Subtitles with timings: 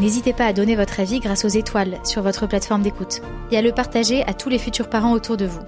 [0.00, 3.20] N'hésitez pas à donner votre avis grâce aux étoiles sur votre plateforme d'écoute
[3.50, 5.60] et à le partager à tous les futurs parents autour de vous.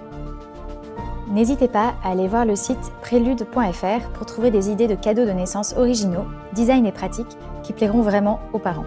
[1.30, 5.31] N'hésitez pas à aller voir le site prélude.fr pour trouver des idées de cadeaux de
[5.31, 8.86] naissance originaux, design et pratiques qui plairont vraiment aux parents.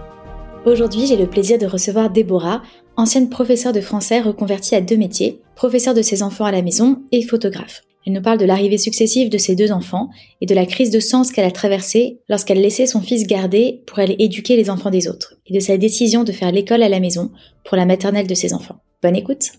[0.65, 2.61] Aujourd'hui, j'ai le plaisir de recevoir Déborah,
[2.95, 7.03] ancienne professeure de français reconvertie à deux métiers, professeure de ses enfants à la maison
[7.11, 7.83] et photographe.
[8.07, 10.99] Elle nous parle de l'arrivée successive de ses deux enfants et de la crise de
[11.01, 15.09] sens qu'elle a traversée lorsqu'elle laissait son fils garder pour aller éduquer les enfants des
[15.09, 17.31] autres, et de sa décision de faire l'école à la maison
[17.65, 18.77] pour la maternelle de ses enfants.
[19.03, 19.49] Bonne écoute.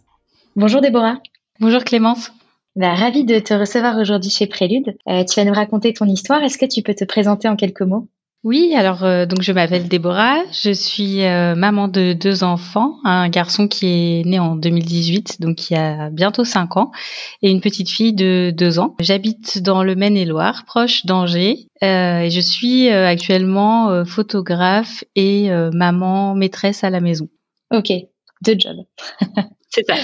[0.56, 1.18] Bonjour Déborah.
[1.60, 2.32] Bonjour Clémence.
[2.74, 4.96] Bah, ravie de te recevoir aujourd'hui chez Prélude.
[5.10, 6.42] Euh, tu vas nous raconter ton histoire.
[6.42, 8.08] Est-ce que tu peux te présenter en quelques mots?
[8.44, 13.28] Oui, alors euh, donc je m'appelle Déborah, je suis euh, maman de deux enfants, un
[13.28, 16.92] garçon qui est né en 2018, donc il y a bientôt cinq ans,
[17.42, 18.94] et une petite fille de deux ans.
[19.00, 26.84] J'habite dans le Maine-et-Loire, proche d'Angers, euh, et je suis actuellement photographe et maman maîtresse
[26.84, 27.28] à la maison.
[27.72, 27.90] Ok,
[28.42, 28.86] deux jobs.
[29.68, 29.96] C'est ça.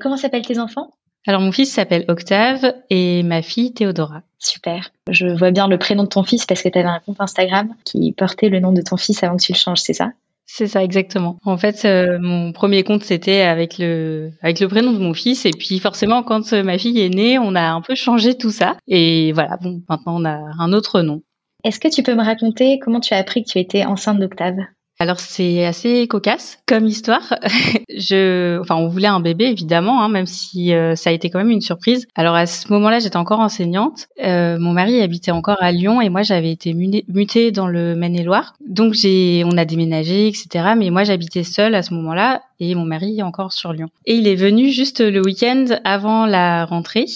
[0.00, 0.90] Comment s'appellent tes enfants?
[1.26, 4.22] Alors mon fils s'appelle Octave et ma fille Théodora.
[4.38, 4.90] Super.
[5.10, 7.74] Je vois bien le prénom de ton fils parce que tu avais un compte Instagram
[7.84, 10.12] qui portait le nom de ton fils avant que tu le changes, c'est ça?
[10.46, 11.38] C'est ça exactement.
[11.44, 15.46] En fait, euh, mon premier compte c'était avec le avec le prénom de mon fils
[15.46, 18.50] et puis forcément quand euh, ma fille est née, on a un peu changé tout
[18.50, 21.22] ça et voilà, bon, maintenant on a un autre nom.
[21.62, 24.56] Est-ce que tu peux me raconter comment tu as appris que tu étais enceinte d'Octave?
[25.00, 27.34] Alors c'est assez cocasse comme histoire.
[27.88, 31.38] je, enfin, on voulait un bébé évidemment, hein, même si euh, ça a été quand
[31.38, 32.06] même une surprise.
[32.14, 34.08] Alors à ce moment-là, j'étais encore enseignante.
[34.22, 38.52] Euh, mon mari habitait encore à Lyon et moi j'avais été mutée dans le Maine-et-Loire.
[38.60, 40.74] Donc j'ai, on a déménagé, etc.
[40.76, 43.88] Mais moi j'habitais seule à ce moment-là et mon mari est encore sur Lyon.
[44.04, 47.06] Et il est venu juste le week-end avant la rentrée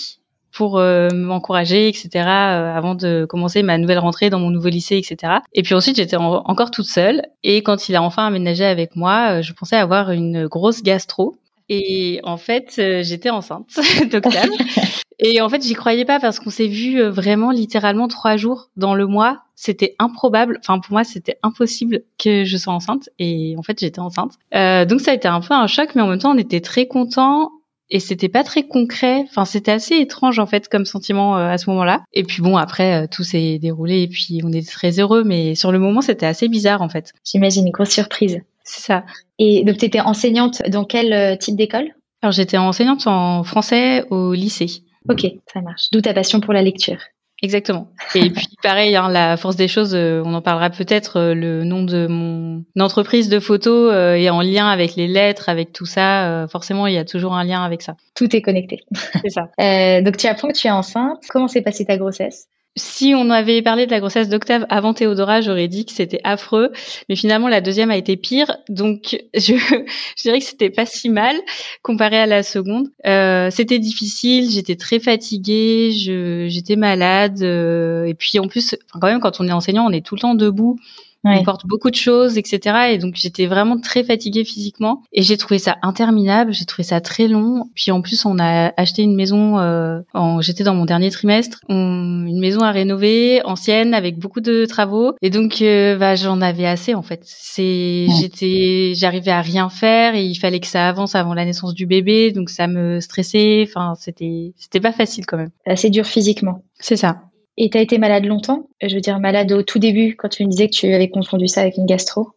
[0.55, 2.09] pour euh, m'encourager, etc.
[2.15, 5.35] Euh, avant de commencer ma nouvelle rentrée dans mon nouveau lycée, etc.
[5.53, 7.23] Et puis ensuite, j'étais encore toute seule.
[7.43, 11.37] Et quand il a enfin aménagé avec moi, euh, je pensais avoir une grosse gastro.
[11.69, 13.79] Et en fait, j'étais enceinte
[14.11, 14.51] d'Octave.
[15.19, 18.95] Et en fait, j'y croyais pas parce qu'on s'est vu vraiment littéralement trois jours dans
[18.95, 19.43] le mois.
[19.55, 20.59] C'était improbable.
[20.61, 23.09] Enfin, pour moi, c'était impossible que je sois enceinte.
[23.19, 24.33] Et en fait, j'étais enceinte.
[24.55, 26.61] Euh, donc ça a été un peu un choc, mais en même temps, on était
[26.61, 27.53] très contents
[27.91, 29.25] et c'était pas très concret.
[29.29, 32.03] Enfin, c'était assez étrange en fait comme sentiment euh, à ce moment-là.
[32.13, 35.55] Et puis bon, après euh, tout s'est déroulé et puis on est très heureux, mais
[35.55, 37.13] sur le moment c'était assez bizarre en fait.
[37.25, 38.41] J'imagine une grosse surprise.
[38.65, 39.05] C'est ça.
[39.39, 41.91] Et donc tu étais enseignante dans quel euh, type d'école?
[42.23, 44.83] Alors j'étais enseignante en français au lycée.
[45.09, 45.91] Ok, ça marche.
[45.93, 46.99] D'où ta passion pour la lecture?
[47.45, 47.89] Exactement.
[48.15, 51.19] Et puis pareil, hein, la force des choses, euh, on en parlera peut-être.
[51.19, 55.51] Euh, le nom de mon entreprise de photos euh, est en lien avec les lettres,
[55.51, 56.47] avec tout ça.
[56.51, 57.97] forcément, il y a toujours un lien avec ça.
[58.15, 58.81] Tout est connecté.
[59.21, 59.51] C'est ça.
[60.01, 61.23] donc tu apprends que tu es enceinte.
[61.29, 62.49] Comment s'est passée ta grossesse?
[62.77, 66.73] Si on avait parlé de la grossesse d'Octave avant Théodora, j'aurais dit que c'était affreux,
[67.09, 71.09] mais finalement la deuxième a été pire, donc je, je dirais que c'était pas si
[71.09, 71.37] mal
[71.83, 72.89] comparé à la seconde.
[73.07, 79.21] Euh, c'était difficile, j'étais très fatiguée, j'étais malade, euh, et puis en plus, quand même
[79.21, 80.79] quand on est enseignant, on est tout le temps debout.
[81.25, 82.93] On porte beaucoup de choses, etc.
[82.93, 86.53] Et donc j'étais vraiment très fatiguée physiquement et j'ai trouvé ça interminable.
[86.53, 87.71] J'ai trouvé ça très long.
[87.75, 89.59] Puis en plus on a acheté une maison.
[89.59, 90.01] Euh,
[90.41, 95.15] J'étais dans mon dernier trimestre, une maison à rénover, ancienne avec beaucoup de travaux.
[95.23, 97.21] Et donc euh, bah, j'en avais assez en fait.
[97.25, 101.75] C'est j'étais j'arrivais à rien faire et il fallait que ça avance avant la naissance
[101.75, 102.33] du bébé.
[102.33, 103.65] Donc ça me stressait.
[103.67, 105.51] Enfin c'était c'était pas facile quand même.
[105.67, 106.63] Assez dur physiquement.
[106.79, 107.23] C'est ça.
[107.57, 108.69] Et tu as été malade longtemps?
[108.83, 111.49] Je veux dire, malade au tout début, quand tu me disais que tu avais confondu
[111.49, 112.35] ça avec une gastro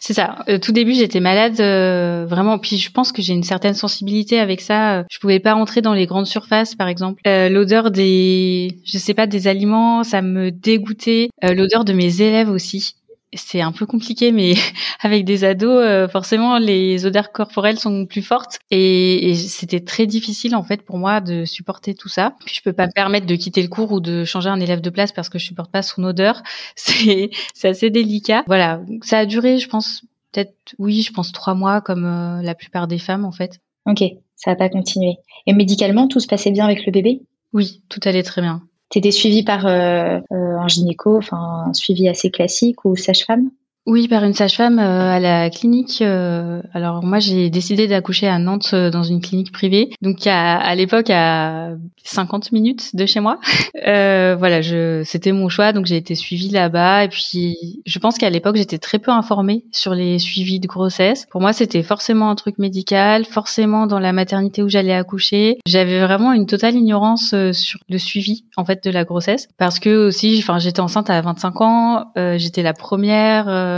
[0.00, 0.44] c'est ça.
[0.48, 2.58] Au tout début, j'étais malade, euh, vraiment.
[2.58, 5.04] Puis je pense que j'ai une certaine sensibilité avec ça.
[5.10, 7.22] Je pouvais pas rentrer dans les grandes surfaces, par exemple.
[7.26, 11.30] Euh, l'odeur des, je sais pas, des aliments, ça me dégoûtait.
[11.44, 12.94] Euh, l'odeur de mes élèves aussi.
[13.32, 14.54] C'est un peu compliqué, mais
[15.00, 20.56] avec des ados, euh, forcément, les odeurs corporelles sont plus fortes et, c'était très difficile
[20.56, 22.34] en fait pour moi de supporter tout ça.
[22.44, 24.80] Puis je peux pas me permettre de quitter le cours ou de changer un élève
[24.80, 26.42] de place parce que je supporte pas son odeur.
[26.76, 28.44] C'est c'est assez délicat.
[28.46, 32.54] Voilà, ça a duré, je pense peut-être oui, je pense trois mois comme euh, la
[32.54, 33.60] plupart des femmes en fait.
[33.86, 34.02] Ok,
[34.36, 35.16] ça a pas continué.
[35.46, 37.22] Et médicalement, tout se passait bien avec le bébé?
[37.52, 38.62] Oui, tout allait très bien.
[38.90, 43.50] T'étais suivie par euh, euh, un gynéco, enfin un suivi assez classique ou sage-femme?
[43.86, 46.02] Oui, par une sage-femme euh, à la clinique.
[46.02, 50.58] Euh, alors moi, j'ai décidé d'accoucher à Nantes euh, dans une clinique privée, donc à,
[50.58, 51.70] à l'époque à
[52.04, 53.40] 50 minutes de chez moi.
[53.82, 57.04] voilà, je, c'était mon choix, donc j'ai été suivie là-bas.
[57.04, 61.26] Et puis, je pense qu'à l'époque, j'étais très peu informée sur les suivis de grossesse.
[61.30, 65.58] Pour moi, c'était forcément un truc médical, forcément dans la maternité où j'allais accoucher.
[65.66, 70.06] J'avais vraiment une totale ignorance sur le suivi en fait de la grossesse, parce que
[70.08, 73.69] aussi, enfin, j'étais enceinte à 25 ans, j'étais la première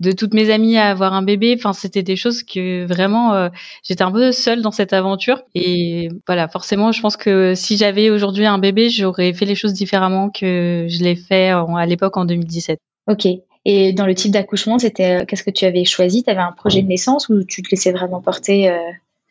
[0.00, 1.54] de toutes mes amies à avoir un bébé.
[1.56, 3.48] Enfin, c'était des choses que vraiment euh,
[3.82, 5.42] j'étais un peu seule dans cette aventure.
[5.54, 9.72] Et voilà, forcément, je pense que si j'avais aujourd'hui un bébé, j'aurais fait les choses
[9.72, 12.78] différemment que je l'ai fait à l'époque en 2017.
[13.08, 13.26] Ok.
[13.64, 16.22] Et dans le type d'accouchement, c'était euh, qu'est-ce que tu avais choisi?
[16.22, 18.72] Tu avais un projet de naissance ou tu te laissais vraiment porter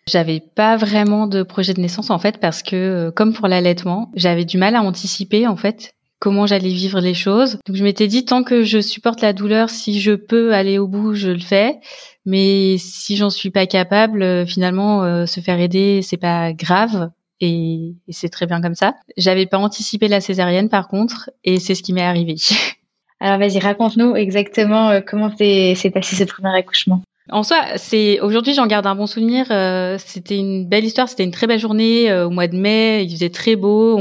[0.08, 4.46] J'avais pas vraiment de projet de naissance en fait parce que comme pour l'allaitement, j'avais
[4.46, 7.60] du mal à anticiper en fait comment j'allais vivre les choses.
[7.68, 10.88] Donc je m'étais dit tant que je supporte la douleur, si je peux aller au
[10.88, 11.80] bout, je le fais.
[12.26, 17.10] Mais si j'en suis pas capable, euh, finalement, euh, se faire aider, c'est pas grave.
[17.40, 18.96] Et, c'est très bien comme ça.
[19.16, 22.36] J'avais pas anticipé la césarienne par contre, et c'est ce qui m'est arrivé.
[23.20, 27.02] Alors vas-y, raconte-nous exactement euh, comment s'est passé ce premier accouchement.
[27.30, 29.48] En soi, c'est aujourd'hui j'en garde un bon souvenir.
[29.52, 33.04] Euh, c'était une belle histoire, c'était une très belle journée euh, au mois de mai.
[33.04, 34.00] Il faisait très beau.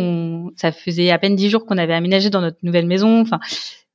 [0.56, 3.20] Ça faisait à peine dix jours qu'on avait aménagé dans notre nouvelle maison.
[3.20, 3.40] Enfin,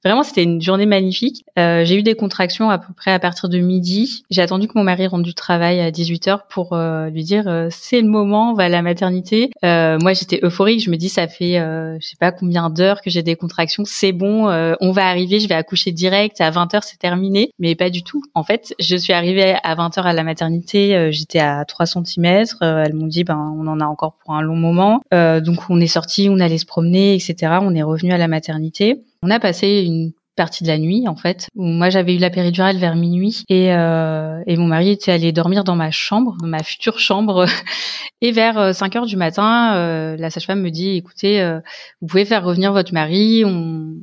[0.03, 1.45] Vraiment, c'était une journée magnifique.
[1.59, 4.23] Euh, j'ai eu des contractions à peu près à partir de midi.
[4.31, 7.67] J'ai attendu que mon mari rentre du travail à 18h pour euh, lui dire euh,
[7.69, 9.51] c'est le moment, on va à la maternité.
[9.63, 10.83] Euh, moi, j'étais euphorique.
[10.83, 13.83] Je me dis ça fait je sais pas combien d'heures que j'ai des contractions.
[13.85, 16.41] C'est bon, on va arriver, je vais accoucher direct.
[16.41, 17.51] À 20h, c'est terminé.
[17.59, 18.23] Mais pas du tout.
[18.33, 21.11] En fait, je suis arrivée à 20h à la maternité.
[21.11, 22.45] J'étais à 3 cm.
[22.61, 25.01] elles m'ont dit ben on en a encore pour un long moment.
[25.11, 27.59] donc on est sorti, on allait se promener, etc.
[27.61, 29.03] On est revenu à la maternité.
[29.23, 32.29] On a passé une partie de la nuit en fait où moi j'avais eu la
[32.29, 36.63] péridurale vers minuit et, euh, et mon mari était allé dormir dans ma chambre ma
[36.63, 37.45] future chambre
[38.21, 41.59] et vers 5 euh, heures du matin euh, la sage-femme me dit écoutez euh,
[42.01, 43.93] vous pouvez faire revenir votre mari on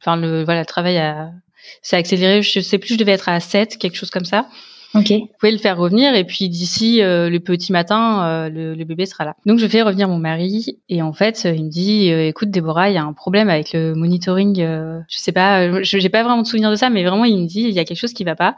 [0.00, 1.32] enfin le voilà travail a
[1.82, 4.46] s'est accéléré je sais plus je devais être à 7 quelque chose comme ça
[4.94, 5.10] Ok.
[5.10, 9.04] Vous pouvez le faire revenir et puis d'ici euh, le petit matin, euh, le, bébé
[9.04, 9.36] sera là.
[9.44, 12.88] Donc je fais revenir mon mari et en fait il me dit euh, écoute Déborah,
[12.88, 14.56] il y a un problème avec le monitoring.
[14.56, 17.46] je sais pas, je j'ai pas vraiment de souvenir de ça, mais vraiment il me
[17.46, 18.56] dit il y a quelque chose qui va pas.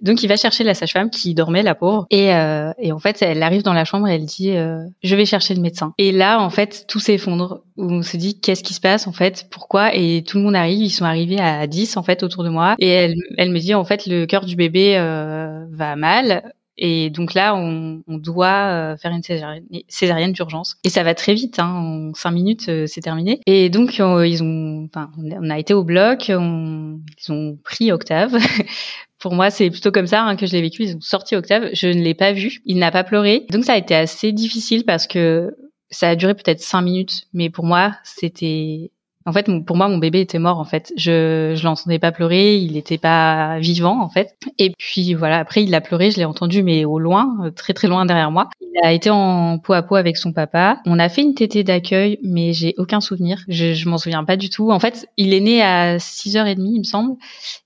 [0.00, 2.06] Donc il va chercher la sage-femme qui dormait, la pauvre.
[2.10, 5.16] Et, euh, et en fait, elle arrive dans la chambre et elle dit euh, Je
[5.16, 5.92] vais chercher le médecin.
[5.98, 7.62] Et là, en fait, tout s'effondre.
[7.76, 9.46] On se dit Qu'est-ce qui se passe en fait?
[9.50, 9.94] Pourquoi?
[9.94, 10.82] Et tout le monde arrive.
[10.82, 12.76] Ils sont arrivés à 10 en fait autour de moi.
[12.78, 16.52] Et elle, elle me dit En fait, le cœur du bébé euh, va mal.
[16.78, 20.76] Et donc là, on, on doit euh, faire une césarienne, césarienne d'urgence.
[20.84, 23.40] Et ça va très vite, hein, en cinq minutes, euh, c'est terminé.
[23.46, 27.90] Et donc, euh, ils ont, enfin, on a été au bloc, on, ils ont pris
[27.90, 28.36] Octave
[29.18, 30.84] Pour moi, c'est plutôt comme ça hein, que je l'ai vécu.
[30.84, 33.46] Ils ont sorti Octave, je ne l'ai pas vu, il n'a pas pleuré.
[33.50, 35.56] Donc ça a été assez difficile parce que
[35.90, 38.90] ça a duré peut-être cinq minutes, mais pour moi, c'était
[39.28, 40.58] en fait, pour moi, mon bébé était mort.
[40.58, 44.36] En fait, je je l'entendais pas pleurer, il n'était pas vivant en fait.
[44.58, 47.74] Et puis voilà, après il a pleuré, je l'ai entendu, mais au loin, euh, très
[47.74, 48.48] très loin derrière moi.
[48.60, 50.80] Il a été en peau à peau avec son papa.
[50.86, 53.44] On a fait une tétée d'accueil, mais j'ai aucun souvenir.
[53.48, 54.70] Je, je m'en souviens pas du tout.
[54.70, 57.16] En fait, il est né à 6h30, il me semble.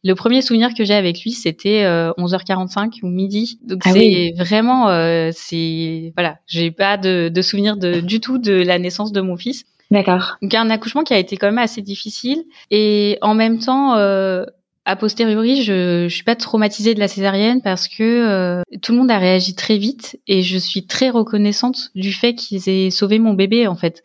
[0.03, 3.61] Le premier souvenir que j'ai avec lui, c'était 11h45 euh, ou midi.
[3.65, 8.39] Donc ah c'est vraiment, euh, c'est voilà, j'ai pas de, de souvenir de, du tout
[8.39, 9.65] de la naissance de mon fils.
[9.93, 10.39] D'accord.
[10.41, 14.47] Donc un accouchement qui a été quand même assez difficile et en même temps euh,
[14.87, 18.99] a posteriori, je, je suis pas traumatisée de la césarienne parce que euh, tout le
[18.99, 23.19] monde a réagi très vite et je suis très reconnaissante du fait qu'ils aient sauvé
[23.19, 24.03] mon bébé en fait.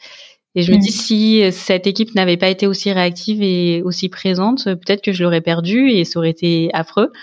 [0.56, 0.92] Et je me dis mm.
[0.92, 5.40] si cette équipe n'avait pas été aussi réactive et aussi présente, peut-être que je l'aurais
[5.40, 7.14] perdu et ça aurait été affreux.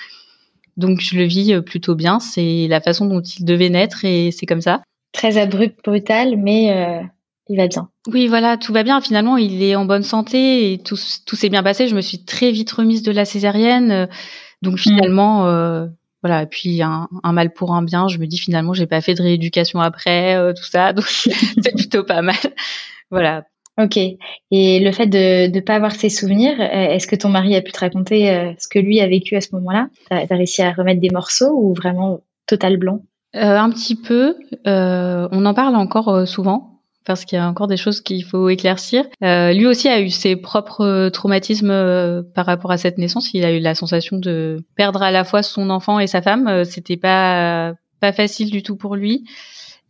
[0.79, 2.19] Donc je le vis plutôt bien.
[2.19, 4.81] C'est la façon dont il devait naître et c'est comme ça.
[5.13, 7.03] Très abrupt, brutal, mais euh,
[7.49, 7.91] il va bien.
[8.07, 9.01] Oui, voilà, tout va bien.
[9.01, 10.97] Finalement, il est en bonne santé et tout,
[11.27, 11.89] tout s'est bien passé.
[11.89, 13.91] Je me suis très vite remise de la césarienne.
[13.91, 14.07] Euh,
[14.63, 15.87] donc finalement, euh,
[16.23, 16.43] voilà.
[16.43, 18.09] Et puis un, un, mal pour un bien.
[18.09, 21.75] Je me dis finalement, j'ai pas fait de rééducation après euh, tout ça, donc c'est
[21.75, 22.37] plutôt pas mal.
[23.11, 23.45] Voilà.
[23.79, 23.99] Ok.
[23.99, 27.73] Et le fait de ne pas avoir ses souvenirs, est-ce que ton mari a pu
[27.73, 29.89] te raconter ce que lui a vécu à ce moment-là?
[30.09, 33.01] Tu as, réussi à remettre des morceaux ou vraiment total blanc?
[33.33, 34.37] Un petit peu.
[34.65, 36.74] on en parle encore souvent
[37.05, 39.05] parce qu'il y a encore des choses qu'il faut éclaircir.
[39.23, 43.33] Euh, lui aussi a eu ses propres traumatismes euh, par rapport à cette naissance.
[43.35, 46.49] Il a eu la sensation de perdre à la fois son enfant et sa femme.
[46.49, 49.25] Euh, c'était pas pas facile du tout pour lui.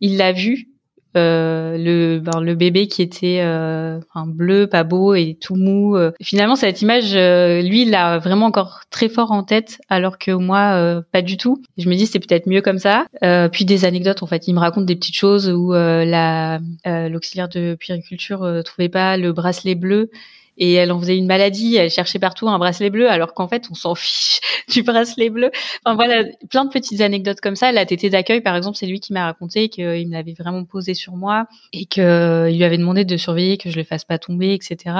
[0.01, 0.69] Il l'a vu
[1.15, 5.95] euh, le ben, le bébé qui était euh, bleu, pas beau et tout mou.
[5.95, 6.11] Euh.
[6.21, 11.01] Finalement, cette image, lui, il l'a vraiment encore très fort en tête, alors que moi,
[11.11, 11.61] pas du tout.
[11.77, 13.05] je me dis, c'est peut-être mieux comme ça.
[13.51, 17.75] puis des anecdotes, en fait, il me raconte des petites choses où la l'auxiliaire de
[17.75, 20.09] puériculture trouvait pas le bracelet bleu
[20.57, 23.67] et elle en faisait une maladie, elle cherchait partout un bracelet bleu alors qu'en fait
[23.71, 25.51] on s'en fiche du bracelet bleu.
[25.83, 27.71] Enfin voilà, plein de petites anecdotes comme ça.
[27.71, 30.93] La tétée d'accueil par exemple, c'est lui qui m'a raconté qu'il me l'avait vraiment posé
[30.93, 34.53] sur moi et qu'il lui avait demandé de surveiller que je le fasse pas tomber,
[34.53, 34.95] etc.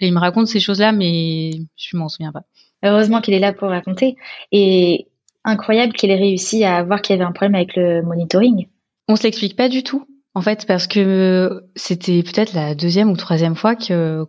[0.00, 2.42] il me raconte ces choses-là, mais je m'en souviens pas.
[2.82, 4.16] Heureusement qu'il est là pour raconter
[4.52, 5.08] et
[5.44, 8.68] incroyable qu'il ait réussi à voir qu'il y avait un problème avec le monitoring.
[9.08, 10.06] On se l'explique pas du tout.
[10.38, 14.24] En fait, parce que c'était peut-être la deuxième ou troisième fois que,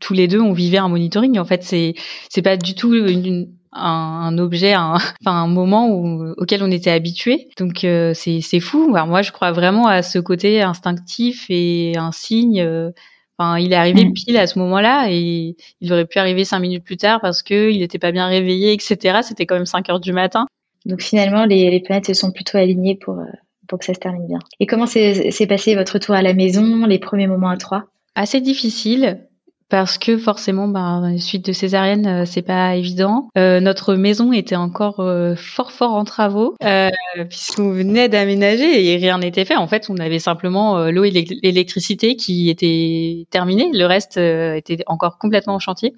[0.00, 1.38] tous les deux on vivait un monitoring.
[1.38, 1.94] En fait, c'est
[2.28, 2.92] c'est pas du tout
[3.70, 5.86] un, objet, un, enfin un moment
[6.36, 7.46] auquel on était habitué.
[7.58, 8.90] Donc euh, c'est c'est fou.
[8.92, 12.60] Alors moi, je crois vraiment à ce côté instinctif et un signe.
[12.60, 12.90] Euh,
[13.38, 14.14] enfin, il est arrivé mm.
[14.14, 17.70] pile à ce moment-là et il aurait pu arriver cinq minutes plus tard parce que
[17.70, 19.20] il n'était pas bien réveillé, etc.
[19.22, 20.46] C'était quand même 5 heures du matin.
[20.86, 23.26] Donc finalement, les, les planètes se sont plutôt alignées pour euh,
[23.78, 24.38] que ça se termine bien.
[24.60, 27.84] Et comment s'est passé votre retour à la maison, les premiers moments à trois?
[28.14, 29.26] Assez difficile
[29.72, 33.30] parce que forcément, ben, suite de césarienne, euh, c'est pas évident.
[33.38, 36.90] Euh, notre maison était encore euh, fort fort en travaux euh,
[37.30, 39.56] puisqu'on venait d'aménager et rien n'était fait.
[39.56, 43.70] En fait, on avait simplement l'eau et l'électricité qui étaient terminées.
[43.72, 45.94] Le reste était encore complètement en chantier.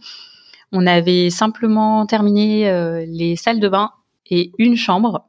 [0.70, 2.70] On avait simplement terminé
[3.08, 3.90] les salles de bain
[4.30, 5.26] et une chambre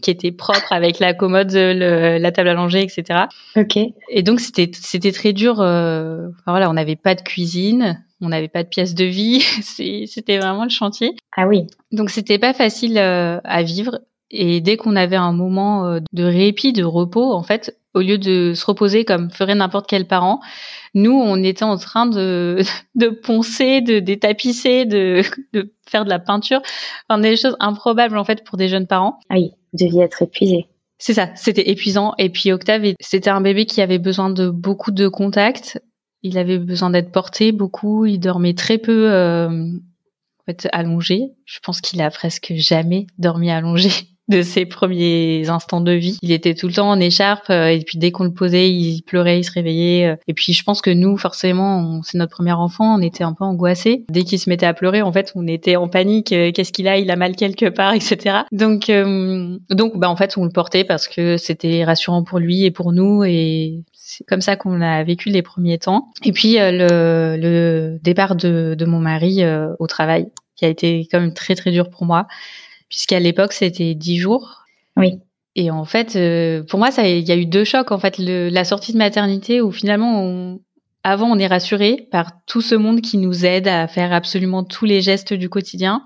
[0.00, 3.26] qui était propre avec la commode, la table à langer, etc.
[3.56, 3.78] Ok.
[4.08, 5.60] Et donc c'était c'était très dur.
[5.60, 9.40] Euh, voilà, on n'avait pas de cuisine, on n'avait pas de pièce de vie.
[10.06, 11.14] c'était vraiment le chantier.
[11.36, 11.66] Ah oui.
[11.92, 14.00] Donc c'était pas facile euh, à vivre.
[14.30, 18.18] Et dès qu'on avait un moment euh, de répit, de repos, en fait, au lieu
[18.18, 20.40] de se reposer comme ferait n'importe quel parent,
[20.94, 22.62] nous, on était en train de,
[22.94, 26.60] de poncer, de détapisser, de, de faire de la peinture,
[27.08, 29.18] enfin des choses improbables en fait pour des jeunes parents.
[29.28, 30.66] Ah oui, vous deviez être épuisé.
[30.98, 32.12] C'est ça, c'était épuisant.
[32.18, 35.82] Et puis Octave, c'était un bébé qui avait besoin de beaucoup de contacts.
[36.22, 38.04] Il avait besoin d'être porté beaucoup.
[38.04, 41.32] Il dormait très peu euh, en fait, allongé.
[41.46, 43.90] Je pense qu'il a presque jamais dormi allongé
[44.30, 46.18] de ses premiers instants de vie.
[46.22, 49.02] Il était tout le temps en écharpe euh, et puis dès qu'on le posait, il
[49.02, 50.06] pleurait, il se réveillait.
[50.06, 50.16] Euh.
[50.28, 53.44] Et puis je pense que nous, forcément, c'est notre premier enfant, on était un peu
[53.44, 54.04] angoissés.
[54.08, 56.32] Dès qu'il se mettait à pleurer, en fait, on était en panique.
[56.32, 58.38] Euh, qu'est-ce qu'il a Il a mal quelque part, etc.
[58.52, 58.90] Donc,
[59.70, 62.92] donc, bah en fait, on le portait parce que c'était rassurant pour lui et pour
[62.92, 66.08] nous et c'est comme ça qu'on a vécu les premiers temps.
[66.24, 69.42] Et puis le, le départ de, de mon mari
[69.78, 72.26] au travail, qui a été quand même très très dur pour moi
[72.90, 74.64] puisqu'à l'époque c'était dix jours.
[74.96, 75.20] Oui.
[75.56, 77.90] Et en fait, euh, pour moi, ça, il y a eu deux chocs.
[77.90, 80.60] En fait, le, la sortie de maternité où finalement, on,
[81.02, 84.84] avant, on est rassuré par tout ce monde qui nous aide à faire absolument tous
[84.84, 86.04] les gestes du quotidien.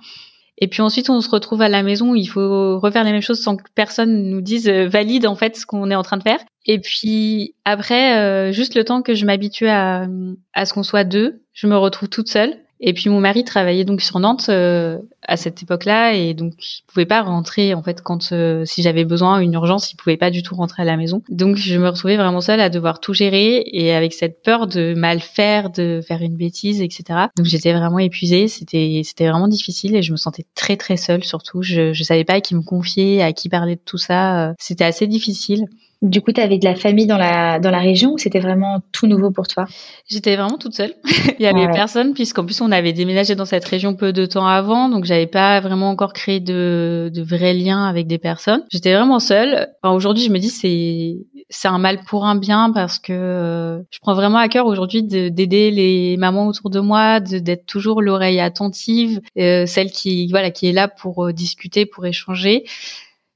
[0.59, 3.21] Et puis ensuite, on se retrouve à la maison où il faut refaire les mêmes
[3.21, 6.17] choses sans que personne nous dise euh, valide en fait ce qu'on est en train
[6.17, 6.39] de faire.
[6.65, 10.07] Et puis après, euh, juste le temps que je m'habitue à,
[10.53, 12.57] à ce qu'on soit deux, je me retrouve toute seule.
[12.87, 16.83] Et puis mon mari travaillait donc sur Nantes euh, à cette époque-là et donc il
[16.87, 20.31] pouvait pas rentrer en fait quand euh, si j'avais besoin une urgence, il pouvait pas
[20.31, 21.23] du tout rentrer à la maison.
[21.31, 24.93] Donc je me retrouvais vraiment seule à devoir tout gérer et avec cette peur de
[24.93, 27.29] mal faire, de faire une bêtise, etc.
[27.39, 31.25] Donc j'étais vraiment épuisée, c'était c'était vraiment difficile et je me sentais très très seule
[31.25, 31.63] surtout.
[31.63, 34.53] Je je savais pas à qui me confier, à qui parler de tout ça.
[34.59, 35.69] C'était assez difficile.
[36.05, 38.83] Du coup, tu avais de la famille dans la, dans la région ou c'était vraiment
[38.93, 39.65] tout nouveau pour toi?
[40.07, 40.93] J'étais vraiment toute seule.
[41.39, 44.47] Il y avait personne puisqu'en plus on avait déménagé dans cette région peu de temps
[44.47, 48.63] avant, donc j'avais pas vraiment encore créé de, de vrais liens avec des personnes.
[48.71, 49.69] J'étais vraiment seule.
[49.83, 51.17] Enfin, aujourd'hui, je me dis c'est
[51.49, 55.03] c'est un mal pour un bien parce que euh, je prends vraiment à cœur aujourd'hui
[55.03, 60.69] d'aider les mamans autour de moi, d'être toujours l'oreille attentive, euh, celle qui voilà qui
[60.69, 62.65] est là pour euh, discuter, pour échanger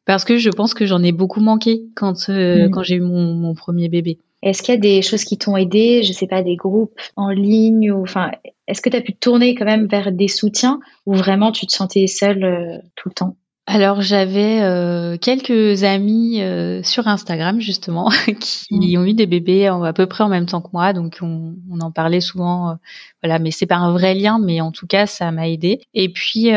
[0.08, 2.70] parce que je pense que j'en ai beaucoup manqué quand euh, mm.
[2.70, 4.18] quand j'ai eu mon, mon, premier bébé.
[4.42, 7.28] Est-ce qu'il y a des choses qui t'ont aidé, je sais pas, des groupes en
[7.28, 8.30] ligne ou enfin,
[8.66, 11.72] est-ce que tu as pu tourner quand même vers des soutiens ou vraiment tu te
[11.72, 13.36] sentais seule euh, tout le temps?
[13.70, 18.08] Alors j'avais euh, quelques amis euh, sur Instagram justement
[18.40, 18.98] qui mmh.
[18.98, 21.92] ont eu des bébés à peu près en même temps que moi, donc on, en
[21.92, 22.70] parlait souvent.
[22.70, 22.74] Euh,
[23.22, 25.82] voilà, mais c'est pas un vrai lien, mais en tout cas ça m'a aidé.
[25.92, 26.50] Et puis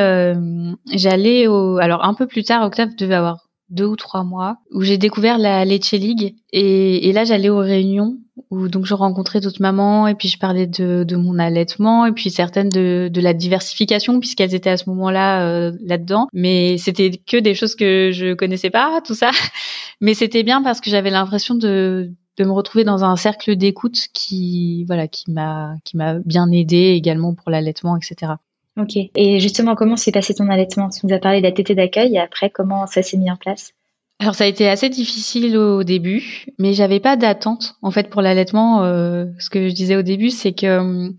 [0.94, 4.82] j'allais au, alors un peu plus tard, Octave devait avoir deux ou trois mois, où
[4.82, 6.36] j'ai découvert la Leche League.
[6.52, 8.18] Et, et là, j'allais aux réunions
[8.50, 12.12] où donc je rencontrais d'autres mamans et puis je parlais de, de mon allaitement et
[12.12, 16.28] puis certaines de, de la diversification puisqu'elles étaient à ce moment-là euh, là-dedans.
[16.34, 19.32] Mais c'était que des choses que je connaissais pas, tout ça.
[20.02, 24.08] Mais c'était bien parce que j'avais l'impression de de me retrouver dans un cercle d'écoute
[24.14, 28.34] qui voilà qui m'a qui m'a bien aidé également pour l'allaitement etc.
[28.82, 28.98] Ok.
[29.16, 30.90] Et justement, comment s'est passé ton allaitement?
[30.90, 33.36] Tu nous as parlé de la tétée d'accueil et après, comment ça s'est mis en
[33.36, 33.74] place?
[34.20, 38.22] Alors ça a été assez difficile au début, mais j'avais pas d'attente en fait pour
[38.22, 38.84] l'allaitement.
[38.84, 41.16] Euh, ce que je disais au début, c'est que hum,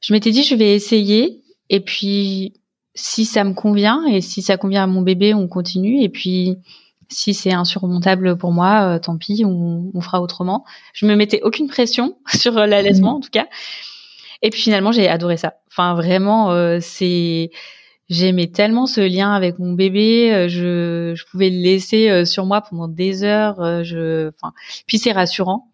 [0.00, 2.52] je m'étais dit je vais essayer et puis
[2.94, 6.58] si ça me convient et si ça convient à mon bébé, on continue et puis
[7.08, 10.64] si c'est insurmontable pour moi, euh, tant pis, on, on, fera autrement.
[10.92, 13.16] Je me mettais aucune pression sur l'allaitement mmh.
[13.16, 13.46] en tout cas.
[14.44, 15.54] Et puis finalement, j'ai adoré ça.
[15.68, 17.50] Enfin, vraiment, euh, c'est
[18.10, 20.34] j'aimais tellement ce lien avec mon bébé.
[20.34, 23.82] Euh, je, je pouvais le laisser euh, sur moi pendant des heures.
[23.82, 24.52] Je, enfin,
[24.86, 25.70] puis c'est rassurant.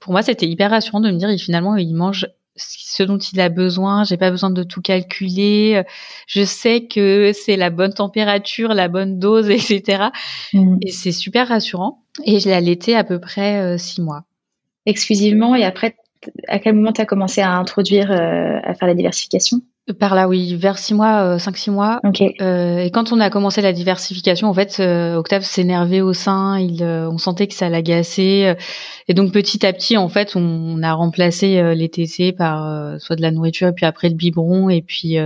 [0.00, 3.48] Pour moi, c'était hyper rassurant de me dire, finalement, il mange ce dont il a
[3.48, 4.04] besoin.
[4.04, 5.82] J'ai pas besoin de tout calculer.
[6.26, 10.08] Je sais que c'est la bonne température, la bonne dose, etc.
[10.52, 10.76] Mmh.
[10.82, 12.02] Et c'est super rassurant.
[12.26, 14.24] Et je l'ai allaité à peu près six mois.
[14.84, 15.54] Exclusivement.
[15.54, 15.96] Et après,
[16.48, 19.60] à quel moment tu as commencé à introduire, euh, à faire la diversification?
[19.98, 22.00] Par là, oui, vers six mois, 5 euh, six mois.
[22.04, 26.60] Euh, et quand on a commencé la diversification, en fait, Octave s'énervait au sein.
[26.60, 28.56] Il, on sentait que ça l'agaçait.
[29.08, 33.22] Et donc petit à petit, en fait, on, a remplacé les TC par soit de
[33.22, 35.16] la nourriture, et puis après le biberon, et puis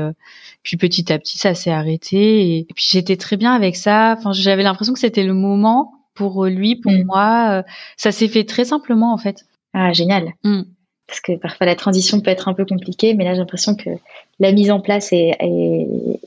[0.62, 2.56] puis petit à petit, ça s'est arrêté.
[2.56, 4.14] Et, puis j'étais très bien avec ça.
[4.16, 7.04] Enfin, j'avais l'impression que c'était le moment pour lui, pour mm.
[7.04, 7.64] moi.
[7.98, 9.44] Ça s'est fait très simplement, en fait.
[9.74, 10.32] Ah, génial.
[10.44, 10.62] Mm
[11.06, 13.90] parce que parfois la transition peut être un peu compliquée, mais là j'ai l'impression que
[14.40, 15.32] la mise en place et,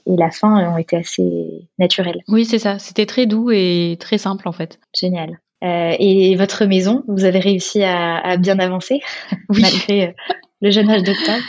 [0.05, 2.22] la fin ont été assez naturelles.
[2.27, 2.79] Oui, c'est ça.
[2.79, 4.79] C'était très doux et très simple en fait.
[4.98, 5.39] Génial.
[5.63, 9.01] Euh, et votre maison, vous avez réussi à, bien avancer
[9.50, 10.12] malgré euh,
[10.62, 11.43] le jeune âge d'octobre?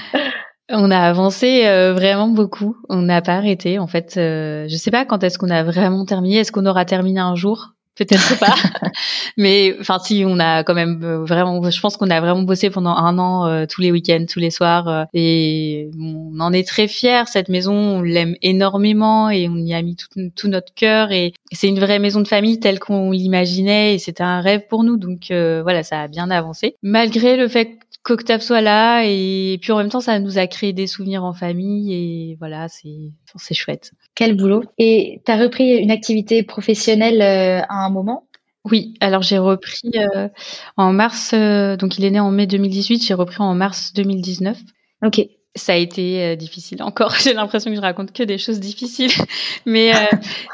[0.71, 2.77] On a avancé euh, vraiment beaucoup.
[2.89, 3.79] On n'a pas arrêté.
[3.79, 6.37] En fait, je ne sais pas quand est-ce qu'on a vraiment terminé.
[6.37, 7.75] Est-ce qu'on aura terminé un jour?
[7.99, 8.55] Peut-être pas.
[9.37, 12.71] Mais enfin, si on a quand même euh, vraiment, je pense qu'on a vraiment bossé
[12.71, 16.67] pendant un an euh, tous les week-ends, tous les soirs, euh, et on en est
[16.67, 17.25] très fiers.
[17.27, 21.13] Cette maison, on l'aime énormément et on y a mis tout, tout notre cœur.
[21.13, 24.85] Et c'est une vraie maison de famille telle qu'on l'imaginait et c'était un rêve pour
[24.85, 24.97] nous.
[24.97, 27.79] Donc voilà, ça a bien avancé, malgré le fait
[28.09, 31.35] qu'Octave soit là et puis en même temps ça nous a créé des souvenirs en
[31.35, 33.93] famille et voilà c'est c'est chouette.
[34.15, 38.27] Quel boulot Et tu as repris une activité professionnelle euh, à un moment?
[38.65, 40.29] Oui, alors j'ai repris euh,
[40.77, 44.59] en mars, euh, donc il est né en mai 2018, j'ai repris en mars 2019.
[45.05, 45.21] Ok.
[45.55, 47.17] Ça a été difficile encore.
[47.25, 49.11] J'ai l'impression que je raconte que des choses difficiles,
[49.67, 49.91] mais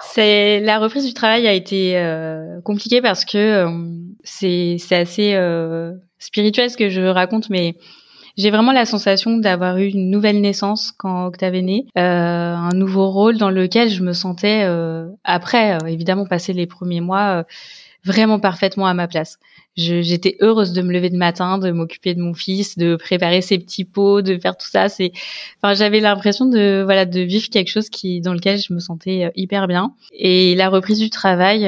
[0.00, 2.00] c'est la reprise du travail a été
[2.64, 3.66] compliquée parce que
[4.22, 5.34] c'est c'est assez
[6.24, 7.76] spirituel ce que je raconte, mais
[8.36, 12.72] j'ai vraiment la sensation d'avoir eu une nouvelle naissance quand Octave est né, euh, un
[12.74, 17.44] nouveau rôle dans lequel je me sentais, euh, après euh, évidemment passer les premiers mois,
[18.04, 19.38] vraiment parfaitement à ma place.
[19.76, 23.58] J'étais heureuse de me lever de matin, de m'occuper de mon fils, de préparer ses
[23.58, 24.88] petits pots, de faire tout ça.
[24.88, 25.12] C'est,
[25.60, 29.32] enfin, j'avais l'impression de voilà de vivre quelque chose qui dans lequel je me sentais
[29.34, 29.94] hyper bien.
[30.12, 31.62] Et la reprise du travail,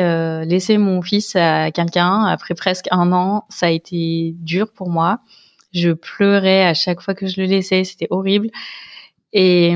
[0.46, 5.20] laisser mon fils à quelqu'un après presque un an, ça a été dur pour moi.
[5.72, 8.50] Je pleurais à chaque fois que je le laissais, c'était horrible.
[9.32, 9.74] Et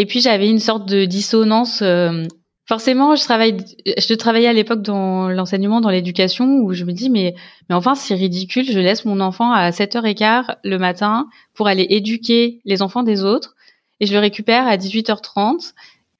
[0.00, 1.82] et puis j'avais une sorte de dissonance.
[1.82, 2.24] Euh,
[2.70, 7.10] forcément, je travaille, je travaillais à l'époque dans l'enseignement, dans l'éducation, où je me dis
[7.10, 7.34] mais
[7.68, 8.64] mais enfin c'est ridicule.
[8.64, 13.56] Je laisse mon enfant à 7h15 le matin pour aller éduquer les enfants des autres,
[13.98, 15.72] et je le récupère à 18h30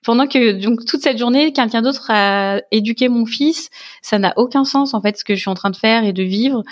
[0.05, 3.71] pendant que donc toute cette journée, quelqu'un d'autre a éduqué mon fils,
[4.03, 6.13] ça n'a aucun sens en fait ce que je suis en train de faire et
[6.13, 6.65] de vivre.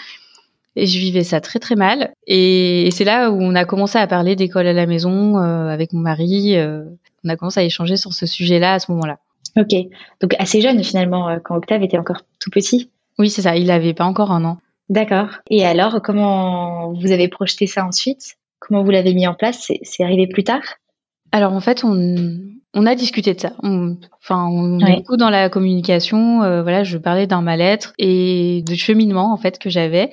[0.75, 2.13] Et je vivais ça très très mal.
[2.27, 5.93] Et, c'est là où on a commencé à parler d'école à la maison euh, avec
[5.93, 6.57] mon mari.
[6.57, 6.85] Euh,
[7.25, 9.19] on a commencé à échanger sur ce sujet-là à ce moment-là.
[9.57, 9.75] Ok,
[10.21, 12.91] donc assez jeune finalement, euh, quand Octave était encore tout petit.
[13.19, 13.57] Oui, c'est ça.
[13.57, 14.59] Il n'avait pas encore un an.
[14.89, 15.29] D'accord.
[15.51, 18.37] Et alors, comment vous avez projeté ça ensuite?
[18.59, 19.71] Comment vous l'avez mis en place?
[19.83, 20.63] C'est arrivé plus tard?
[21.33, 22.39] Alors en fait, on,
[22.75, 23.53] on a discuté de ça.
[23.63, 26.39] enfin, on est beaucoup dans la communication.
[26.63, 30.11] voilà, je parlais d'un mal-être et de cheminement en fait que j'avais.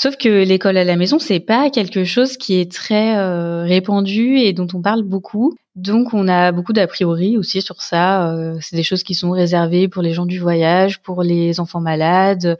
[0.00, 3.16] Sauf que l'école à la maison, c'est pas quelque chose qui est très
[3.64, 5.56] répandu et dont on parle beaucoup.
[5.74, 8.32] Donc, on a beaucoup d'a priori aussi sur ça.
[8.60, 12.56] c'est des choses qui sont réservées pour les gens du voyage, pour les enfants malades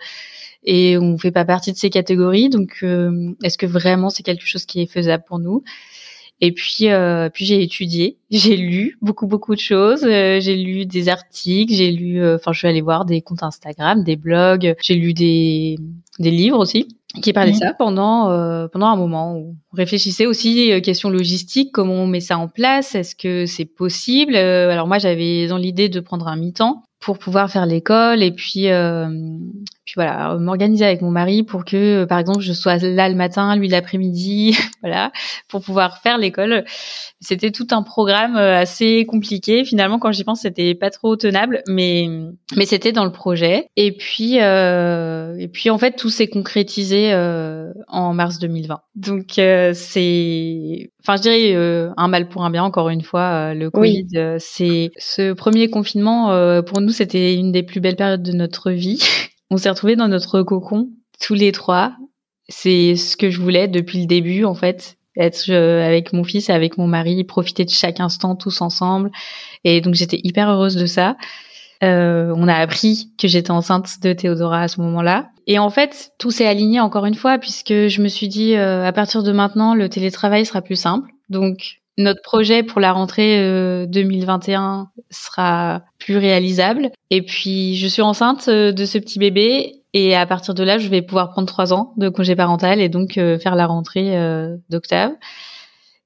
[0.64, 2.50] et on fait pas partie de ces catégories.
[2.50, 5.62] Donc, euh, est-ce que vraiment c'est quelque chose qui est faisable pour nous?
[6.40, 10.04] Et puis, euh, puis j'ai étudié, j'ai lu beaucoup beaucoup de choses.
[10.04, 14.04] Euh, j'ai lu des articles, j'ai lu, enfin, je suis allée voir des comptes Instagram,
[14.04, 15.78] des blogs, j'ai lu des
[16.18, 18.26] des livres aussi qui parlaient de ça pendant
[18.68, 22.48] pendant un moment où on réfléchissait aussi euh, question logistique, comment on met ça en
[22.48, 27.18] place, est-ce que c'est possible Alors moi j'avais dans l'idée de prendre un mi-temps pour
[27.18, 29.08] pouvoir faire l'école et puis euh,
[29.88, 33.56] puis voilà m'organiser avec mon mari pour que par exemple je sois là le matin
[33.56, 35.12] lui l'après-midi voilà
[35.48, 36.66] pour pouvoir faire l'école.
[37.22, 39.64] C'était tout un programme euh, assez compliqué.
[39.64, 42.06] Finalement quand j'y pense c'était pas trop tenable mais
[42.54, 43.68] mais c'était dans le projet.
[43.76, 49.38] Et puis euh, et puis en fait tout s'est concrétisé euh, en mars 2020 donc
[49.38, 53.70] euh, c'est enfin je dirais euh, un mal pour un bien encore une fois le
[53.70, 58.70] Covid c'est ce premier confinement pour nous c'était une des plus belles périodes de notre
[58.70, 59.02] vie
[59.50, 61.92] on s'est retrouvés dans notre cocon tous les trois
[62.48, 66.52] c'est ce que je voulais depuis le début en fait être avec mon fils et
[66.52, 69.10] avec mon mari profiter de chaque instant tous ensemble
[69.64, 71.16] et donc j'étais hyper heureuse de ça
[71.84, 75.30] euh, on a appris que j'étais enceinte de Théodora à ce moment-là.
[75.46, 78.84] Et en fait, tout s'est aligné encore une fois puisque je me suis dit, euh,
[78.84, 81.10] à partir de maintenant, le télétravail sera plus simple.
[81.28, 86.90] Donc, notre projet pour la rentrée 2021 euh, sera plus réalisable.
[87.10, 89.74] Et puis, je suis enceinte de ce petit bébé.
[89.94, 92.88] Et à partir de là, je vais pouvoir prendre trois ans de congé parental et
[92.88, 94.16] donc faire la rentrée
[94.68, 95.12] d'octave.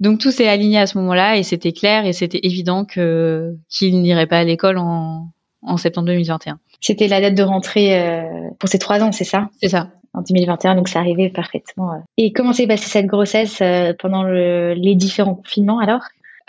[0.03, 4.01] Donc tout s'est aligné à ce moment-là et c'était clair et c'était évident que qu'il
[4.01, 5.29] n'irait pas à l'école en,
[5.63, 6.59] en septembre 2021.
[6.81, 8.25] C'était la date de rentrée euh,
[8.59, 9.49] pour ces trois ans, c'est ça?
[9.61, 9.91] C'est ça.
[10.15, 11.95] En 2021, donc ça arrivait parfaitement.
[11.95, 11.99] Euh.
[12.19, 16.03] Et comment s'est passée cette grossesse euh, pendant les différents confinements alors?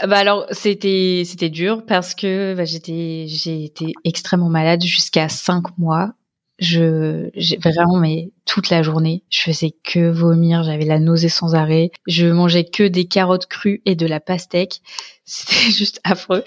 [0.06, 5.78] Bah alors c'était c'était dur parce que bah, j'étais j'ai été extrêmement malade jusqu'à cinq
[5.78, 6.14] mois.
[6.60, 11.56] Je j'ai vraiment mais toute la journée, je faisais que vomir, j'avais la nausée sans
[11.56, 11.92] arrêt.
[12.08, 14.82] Je mangeais que des carottes crues et de la pastèque.
[15.26, 16.44] C'était juste affreux.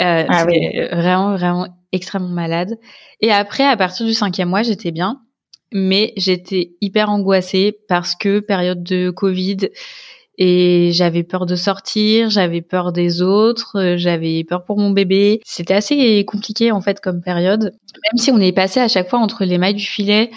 [0.00, 0.44] Euh, ah
[0.92, 2.78] vraiment vraiment extrêmement malade.
[3.20, 5.22] Et après, à partir du cinquième mois, j'étais bien,
[5.72, 9.68] mais j'étais hyper angoissée parce que période de Covid
[10.38, 15.40] et j'avais peur de sortir, j'avais peur des autres, euh, j'avais peur pour mon bébé.
[15.44, 17.62] C'était assez compliqué en fait comme période.
[17.62, 20.30] Même si on est passé à chaque fois entre les mailles du filet,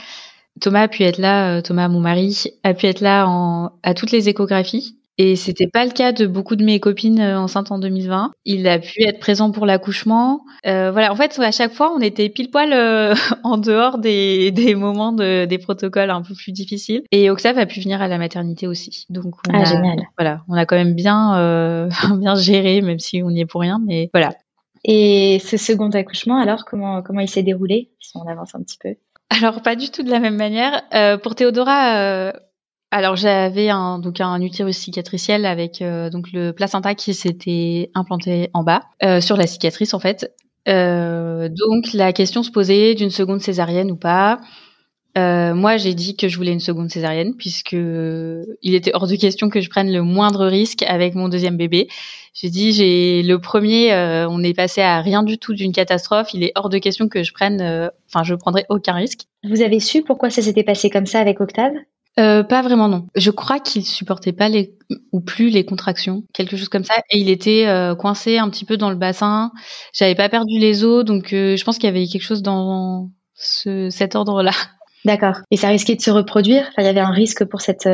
[0.62, 3.94] Thomas a pu être là, euh, Thomas mon mari a pu être là en, à
[3.94, 4.99] toutes les échographies.
[5.22, 8.32] Et c'était pas le cas de beaucoup de mes copines euh, enceintes en 2020.
[8.46, 10.46] Il a pu être présent pour l'accouchement.
[10.66, 14.52] Euh, voilà, en fait, à chaque fois, on était pile poil euh, en dehors des,
[14.52, 17.04] des moments de, des protocoles un peu plus difficiles.
[17.12, 19.08] Et Octave a pu venir à la maternité aussi.
[19.10, 20.08] Donc, on ah, a, génial.
[20.18, 23.60] Voilà, on a quand même bien, euh, bien géré, même si on n'y est pour
[23.60, 23.82] rien.
[23.86, 24.30] Mais voilà.
[24.86, 27.92] Et ce second accouchement, alors, comment, comment il s'est déroulé?
[28.00, 28.96] Si on avance un petit peu.
[29.30, 30.82] Alors, pas du tout de la même manière.
[30.94, 32.32] Euh, pour Théodora,
[32.92, 38.50] alors j'avais un donc un utérus cicatriciel avec euh, donc le placenta qui s'était implanté
[38.54, 40.34] en bas euh, sur la cicatrice en fait.
[40.68, 44.40] Euh, donc la question se posait d'une seconde césarienne ou pas.
[45.16, 49.50] moi j'ai dit que je voulais une seconde césarienne puisque il était hors de question
[49.50, 51.90] que je prenne le moindre risque avec mon deuxième bébé.
[52.34, 53.94] J'ai dit j'ai le premier
[54.30, 56.34] on est passé à rien du tout d'une catastrophe.
[56.34, 59.28] Il est hors de question que je prenne enfin je prendrai aucun risque.
[59.44, 61.74] Vous avez su pourquoi ça s'était passé comme ça avec Octave?
[62.20, 63.08] Euh, pas vraiment non.
[63.16, 64.78] Je crois qu'il supportait pas les
[65.12, 68.66] ou plus les contractions, quelque chose comme ça, et il était euh, coincé un petit
[68.66, 69.52] peu dans le bassin.
[69.94, 73.10] J'avais pas perdu les os, donc euh, je pense qu'il y avait quelque chose dans
[73.36, 74.52] ce, cet ordre-là.
[75.06, 75.38] D'accord.
[75.50, 76.64] Et ça risquait de se reproduire?
[76.70, 77.88] Enfin, il y avait un risque pour cette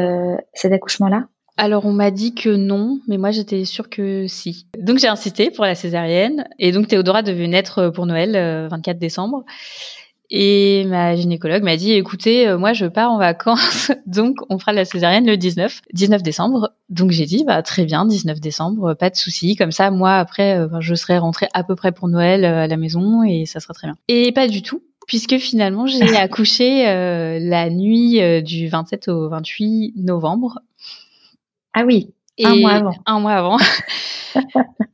[0.53, 1.27] cet accouchement-là?
[1.57, 4.67] Alors on m'a dit que non, mais moi j'étais sûre que si.
[4.77, 9.45] Donc j'ai insisté pour la césarienne et donc Théodora devait naître pour Noël 24 décembre.
[10.29, 14.73] Et ma gynécologue m'a dit, écoutez, euh, moi je pars en vacances, donc on fera
[14.73, 16.71] la césarienne le 19, 19 décembre.
[16.89, 19.55] Donc j'ai dit, bah très bien, 19 décembre, pas de souci.
[19.55, 22.67] Comme ça, moi après, euh, je serai rentrée à peu près pour Noël euh, à
[22.67, 23.97] la maison et ça sera très bien.
[24.07, 30.59] Et pas du tout, puisque finalement j'ai accouché la nuit du 27 au 28 novembre.
[31.73, 32.95] Ah oui, un mois avant.
[33.05, 33.57] Un mois avant.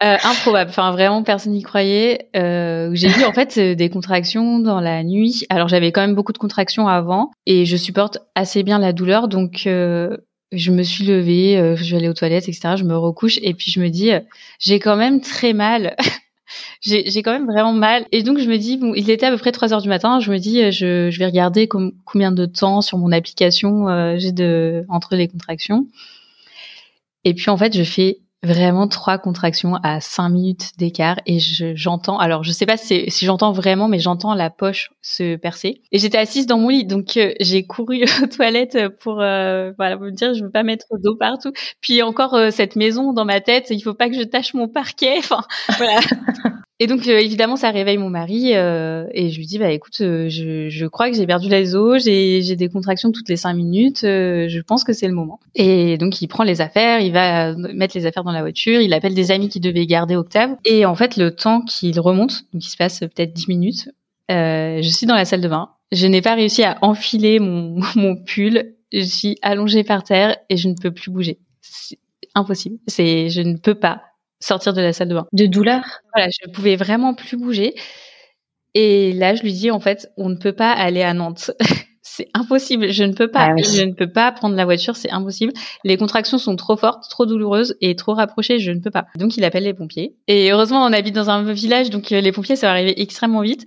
[0.03, 0.69] euh, improbable.
[0.69, 2.29] Enfin, vraiment, personne n'y croyait.
[2.35, 5.45] Euh, j'ai vu en fait des contractions dans la nuit.
[5.49, 9.27] Alors, j'avais quand même beaucoup de contractions avant et je supporte assez bien la douleur.
[9.27, 10.17] Donc, euh,
[10.51, 12.75] je me suis levée, euh, je vais aller aux toilettes, etc.
[12.77, 14.19] Je me recouche et puis je me dis, euh,
[14.59, 15.95] j'ai quand même très mal.
[16.81, 18.05] j'ai quand même vraiment mal.
[18.11, 20.19] Et donc je me dis, bon, il était à peu près 3 heures du matin.
[20.19, 24.15] Je me dis, euh, je, je vais regarder combien de temps sur mon application euh,
[24.17, 25.87] j'ai de entre les contractions.
[27.23, 32.17] Et puis en fait, je fais vraiment trois contractions à cinq minutes d'écart et j'entends
[32.17, 35.81] alors je sais pas si, si j'entends vraiment mais j'entends la poche se percer.
[35.91, 39.97] Et j'étais assise dans mon lit donc euh, j'ai couru aux toilettes pour euh, voilà
[39.97, 41.51] me dire je veux pas mettre d'eau partout.
[41.81, 44.67] Puis encore euh, cette maison dans ma tête il faut pas que je tâche mon
[44.67, 45.41] parquet enfin
[45.77, 45.99] voilà
[46.81, 50.01] Et donc euh, évidemment ça réveille mon mari euh, et je lui dis bah écoute
[50.01, 53.35] euh, je, je, crois que j'ai perdu les os j'ai j'ai des contractions toutes les
[53.35, 55.39] cinq minutes je pense que c'est le moment.
[55.53, 58.95] Et donc il prend les affaires il va mettre les affaires dans la voiture il
[58.95, 60.55] appelle des amis qui devaient garder Octave.
[60.65, 63.89] Et en fait le temps qu'il remonte donc il se passe peut-être dix minutes
[64.27, 65.69] je suis dans la salle de bain.
[65.91, 68.73] Je n'ai pas réussi à enfiler mon mon pull.
[68.91, 71.37] Je suis allongée par terre et je ne peux plus bouger.
[71.61, 71.99] C'est
[72.33, 72.77] impossible.
[72.87, 74.01] C'est je ne peux pas
[74.41, 75.27] sortir de la salle de bain.
[75.31, 75.83] De douleur?
[76.13, 77.75] Voilà, je pouvais vraiment plus bouger.
[78.73, 81.51] Et là, je lui dis en fait, on ne peut pas aller à Nantes.
[82.01, 82.91] c'est impossible.
[82.91, 83.49] Je ne peux pas.
[83.51, 84.95] Ah je ne peux pas prendre la voiture.
[84.95, 85.53] C'est impossible.
[85.83, 88.59] Les contractions sont trop fortes, trop douloureuses et trop rapprochées.
[88.59, 89.05] Je ne peux pas.
[89.15, 90.15] Donc, il appelle les pompiers.
[90.27, 93.41] Et heureusement, on habite dans un village, donc euh, les pompiers ça va arriver extrêmement
[93.41, 93.65] vite.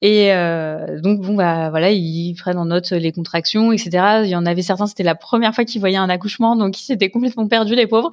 [0.00, 4.20] Et euh, donc bon bah voilà, ils prennent en note les contractions, etc.
[4.22, 6.84] Il y en avait certains, c'était la première fois qu'ils voyaient un accouchement, donc ils
[6.84, 8.10] s'étaient complètement perdus les pauvres.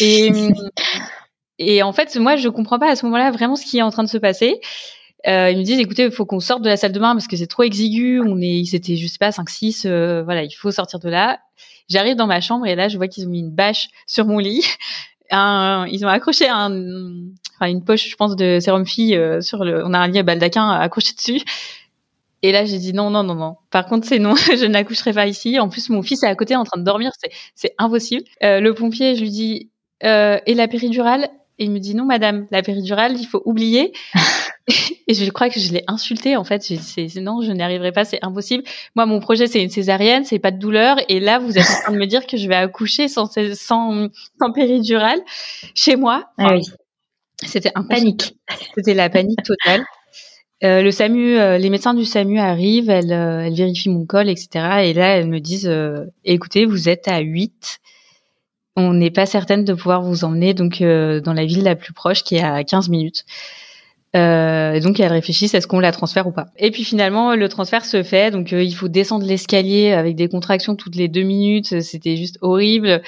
[0.00, 0.30] Et,
[1.58, 3.90] et en fait, moi, je comprends pas à ce moment-là vraiment ce qui est en
[3.90, 4.60] train de se passer.
[5.26, 7.26] Euh, ils me disent, écoutez, il faut qu'on sorte de la salle de bain parce
[7.28, 8.20] que c'est trop exigu.
[8.20, 11.38] On est, c'était, je sais pas, 5, 6, euh, voilà, il faut sortir de là.
[11.88, 14.38] J'arrive dans ma chambre et là, je vois qu'ils ont mis une bâche sur mon
[14.38, 14.62] lit.
[15.30, 16.70] Un, ils ont accroché un,
[17.56, 20.18] enfin, une poche, je pense, de sérum fille euh, sur le, on a un lit
[20.18, 21.40] à baldaquin accroché dessus.
[22.42, 23.56] Et là, j'ai dit non, non, non, non.
[23.70, 25.58] Par contre, c'est non, je n'accoucherai pas ici.
[25.58, 27.10] En plus, mon fils est à côté en train de dormir,
[27.54, 28.22] c'est, impossible.
[28.42, 29.70] Euh, le pompier, je lui dis,
[30.04, 33.92] euh, et la péridurale Et il me dit non, madame, la péridurale, il faut oublier.
[35.08, 36.60] et je crois que je l'ai insulté en fait.
[36.60, 38.64] Dit non, je n'y arriverai pas, c'est impossible.
[38.96, 40.96] Moi, mon projet c'est une césarienne, c'est pas de douleur.
[41.08, 44.08] Et là, vous êtes en train de me dire que je vais accoucher sans sans,
[44.40, 45.20] sans péridurale
[45.74, 46.30] chez moi.
[46.38, 46.62] ah oui.
[47.42, 48.36] C'était un panique.
[48.74, 49.84] C'était la panique totale.
[50.62, 54.30] Euh, le SAMU, euh, les médecins du SAMU arrivent, elles, euh, elles vérifient mon col,
[54.30, 54.48] etc.
[54.84, 55.70] Et là, elles me disent,
[56.24, 57.80] écoutez, vous êtes à 8
[58.76, 61.92] on n'est pas certaine de pouvoir vous emmener donc euh, dans la ville la plus
[61.92, 63.24] proche qui est à 15 minutes.
[64.16, 66.46] Euh, donc elles réfléchissent est-ce qu'on la transfère ou pas?
[66.56, 70.28] Et puis finalement le transfert se fait donc euh, il faut descendre l'escalier avec des
[70.28, 73.02] contractions toutes les deux minutes, c'était juste horrible.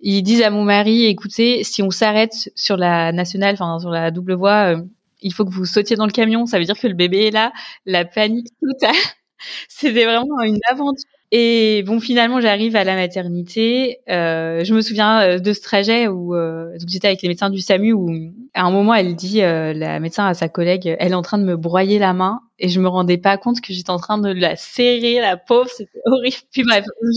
[0.00, 4.10] Ils disent à mon mari écoutez si on s'arrête sur la nationale, enfin sur la
[4.10, 4.82] double voie, euh,
[5.22, 7.30] il faut que vous sautiez dans le camion, ça veut dire que le bébé est
[7.30, 7.52] là,
[7.86, 8.94] la panique totale.
[9.68, 13.98] C'était vraiment une aventure et bon, finalement, j'arrive à la maternité.
[14.08, 17.60] Euh, je me souviens euh, de ce trajet où euh, j'étais avec les médecins du
[17.60, 18.10] SAMU où
[18.54, 21.38] à un moment, elle dit, euh, la médecin à sa collègue, elle est en train
[21.38, 24.18] de me broyer la main et je me rendais pas compte que j'étais en train
[24.18, 26.36] de la serrer, la pauvre, c'était horrible.
[26.52, 26.64] Puis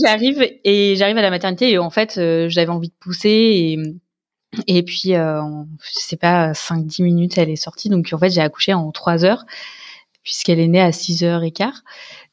[0.04, 3.78] j'arrive et j'arrive à la maternité et en fait, euh, j'avais envie de pousser et
[4.68, 5.42] et puis, euh,
[5.80, 7.88] je sais pas, 5-10 minutes, elle est sortie.
[7.88, 9.44] Donc, en fait, j'ai accouché en 3 heures,
[10.22, 11.82] puisqu'elle est née à 6 heures et quart.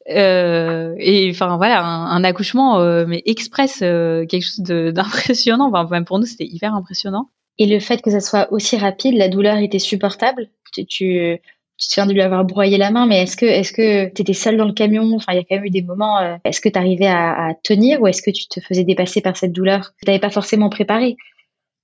[0.09, 5.69] Euh, et enfin voilà, un, accouchement euh, mais express, euh, quelque chose d'impressionnant.
[5.69, 7.29] Enfin, même pour nous, c'était hyper impressionnant.
[7.57, 10.49] Et le fait que ça soit aussi rapide, la douleur était supportable?
[10.73, 11.39] Tu, tu,
[11.77, 14.21] tu te souviens de lui avoir broyé la main, mais est-ce que est-ce que tu
[14.21, 15.13] étais seule dans le camion?
[15.15, 16.19] Enfin, il y a quand même eu des moments.
[16.43, 19.37] est-ce que tu arrivais à, à, tenir ou est-ce que tu te faisais dépasser par
[19.37, 21.17] cette douleur que tu n'avais pas forcément préparé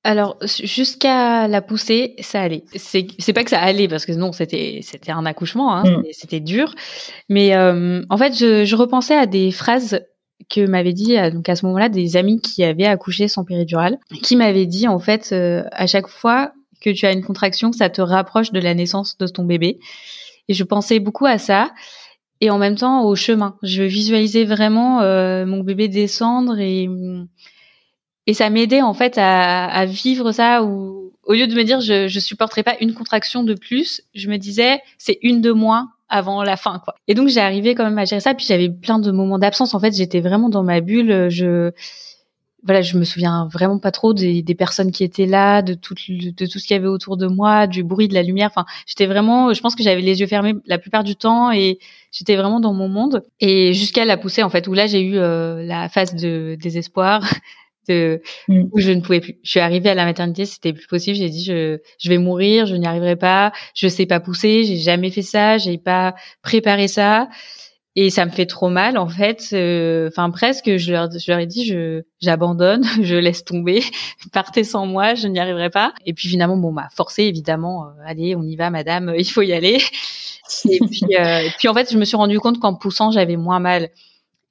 [0.08, 2.64] alors jusqu'à la poussée, ça allait.
[2.78, 6.04] C'est pas que ça allait parce que non, c'était c'était un accouchement, hein, mm.
[6.14, 6.74] c'était dur.
[7.28, 10.00] Mais euh, en fait, je, je, repensais à des phrases
[10.50, 13.98] que m'avaient dit euh, donc à ce moment-là des amis qui avaient accouché sans péridurale,
[14.24, 17.90] qui m'avaient dit en fait euh, à chaque fois que tu as une contraction, ça
[17.90, 19.78] te rapproche de la naissance de ton bébé.
[20.48, 21.72] Et je pensais beaucoup à ça
[22.40, 23.58] et en même temps au chemin.
[23.62, 25.02] Je visualisais vraiment
[25.46, 26.88] mon bébé descendre et
[28.28, 31.82] et ça m'aidait en fait à, à, vivre ça où au lieu de me dire
[31.82, 35.90] je je supporterai pas une contraction de plus, je me disais c'est une de moins
[36.10, 36.96] avant la fin quoi.
[37.08, 39.74] Et donc j'ai arrivé quand même à gérer ça puis j'avais plein de moments d'absence
[39.74, 41.72] en fait, j'étais vraiment dans ma bulle, je
[42.64, 45.94] voilà, je me souviens vraiment pas trop des, des personnes qui étaient là, de tout,
[45.94, 48.50] de tout ce qu'il y avait autour de moi, du bruit, de la lumière.
[48.52, 51.80] Enfin, j'étais vraiment, je pense que j'avais les yeux fermés la plupart du temps et
[52.12, 53.24] j'étais vraiment dans mon monde.
[53.40, 57.22] Et jusqu'à la poussée, en fait, où là j'ai eu euh, la phase de désespoir,
[57.90, 58.64] Mm.
[58.72, 59.38] où je ne pouvais plus.
[59.44, 61.16] Je suis arrivée à la maternité, c'était plus possible.
[61.18, 64.78] J'ai dit je, je vais mourir, je n'y arriverai pas, je sais pas pousser, j'ai
[64.78, 67.30] jamais fait ça, j'ai pas préparé ça.
[67.96, 69.50] et ça me fait trop mal en fait.
[69.54, 73.82] Euh, enfin presque, je leur, je leur ai dit, je j'abandonne, je laisse tomber,
[74.34, 75.94] partez sans moi, je n'y arriverai pas.
[76.06, 79.42] Et puis finalement, bon, bah forcé évidemment, euh, allez, on y va, madame, il faut
[79.42, 79.80] y aller.
[80.70, 83.60] Et puis, euh, puis en fait, je me suis rendu compte qu'en poussant, j'avais moins
[83.60, 83.90] mal.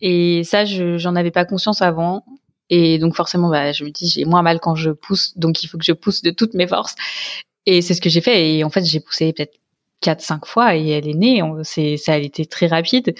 [0.00, 2.24] Et ça, je j'en avais pas conscience avant.
[2.70, 5.68] Et donc forcément, bah, je me dis, j'ai moins mal quand je pousse, donc il
[5.68, 6.94] faut que je pousse de toutes mes forces.
[7.66, 8.56] Et c'est ce que j'ai fait.
[8.56, 9.58] Et en fait, j'ai poussé peut-être
[10.00, 11.42] quatre, cinq fois et elle est née.
[11.62, 13.14] C'est, ça a été très rapide.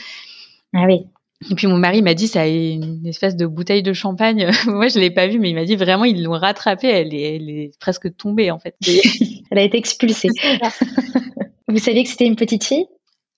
[0.75, 1.07] Ah oui.
[1.51, 4.51] Et puis mon mari m'a dit ça a une espèce de bouteille de champagne.
[4.67, 6.89] Moi je l'ai pas vue, mais il m'a dit vraiment ils l'ont rattrapée.
[6.89, 8.75] Elle est, elle est presque tombée en fait.
[9.51, 10.29] elle a été expulsée.
[11.69, 12.87] Vous saviez que c'était une petite fille?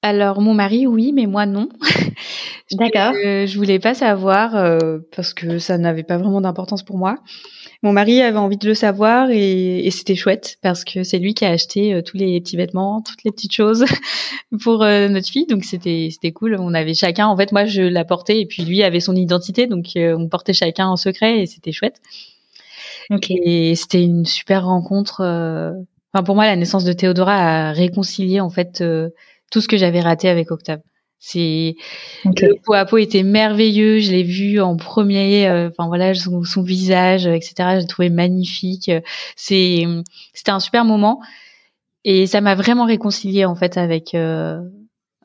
[0.02, 1.68] Alors mon mari oui, mais moi non.
[2.72, 3.12] D'accord.
[3.14, 7.18] je, je voulais pas savoir euh, parce que ça n'avait pas vraiment d'importance pour moi.
[7.82, 11.34] Mon mari avait envie de le savoir et, et c'était chouette parce que c'est lui
[11.34, 13.84] qui a acheté euh, tous les petits vêtements, toutes les petites choses
[14.62, 15.46] pour euh, notre fille.
[15.46, 16.56] Donc c'était c'était cool.
[16.58, 17.28] On avait chacun.
[17.28, 19.68] En fait, moi je la portais et puis lui avait son identité.
[19.68, 22.00] Donc euh, on portait chacun en secret et c'était chouette.
[23.30, 25.22] Et c'était une super rencontre.
[26.12, 27.34] Enfin pour moi, la naissance de Théodora
[27.68, 28.82] a réconcilié en fait
[29.50, 30.80] tout ce que j'avais raté avec Octave.
[31.20, 31.74] C'est
[32.24, 33.98] le peau à peau était merveilleux.
[33.98, 35.48] Je l'ai vu en premier.
[35.48, 37.80] Euh, enfin voilà, son, son, visage, etc.
[37.80, 38.90] J'ai trouvé magnifique.
[39.34, 39.84] C'est
[40.32, 41.20] c'était un super moment
[42.04, 44.60] et ça m'a vraiment réconcilié en fait avec euh,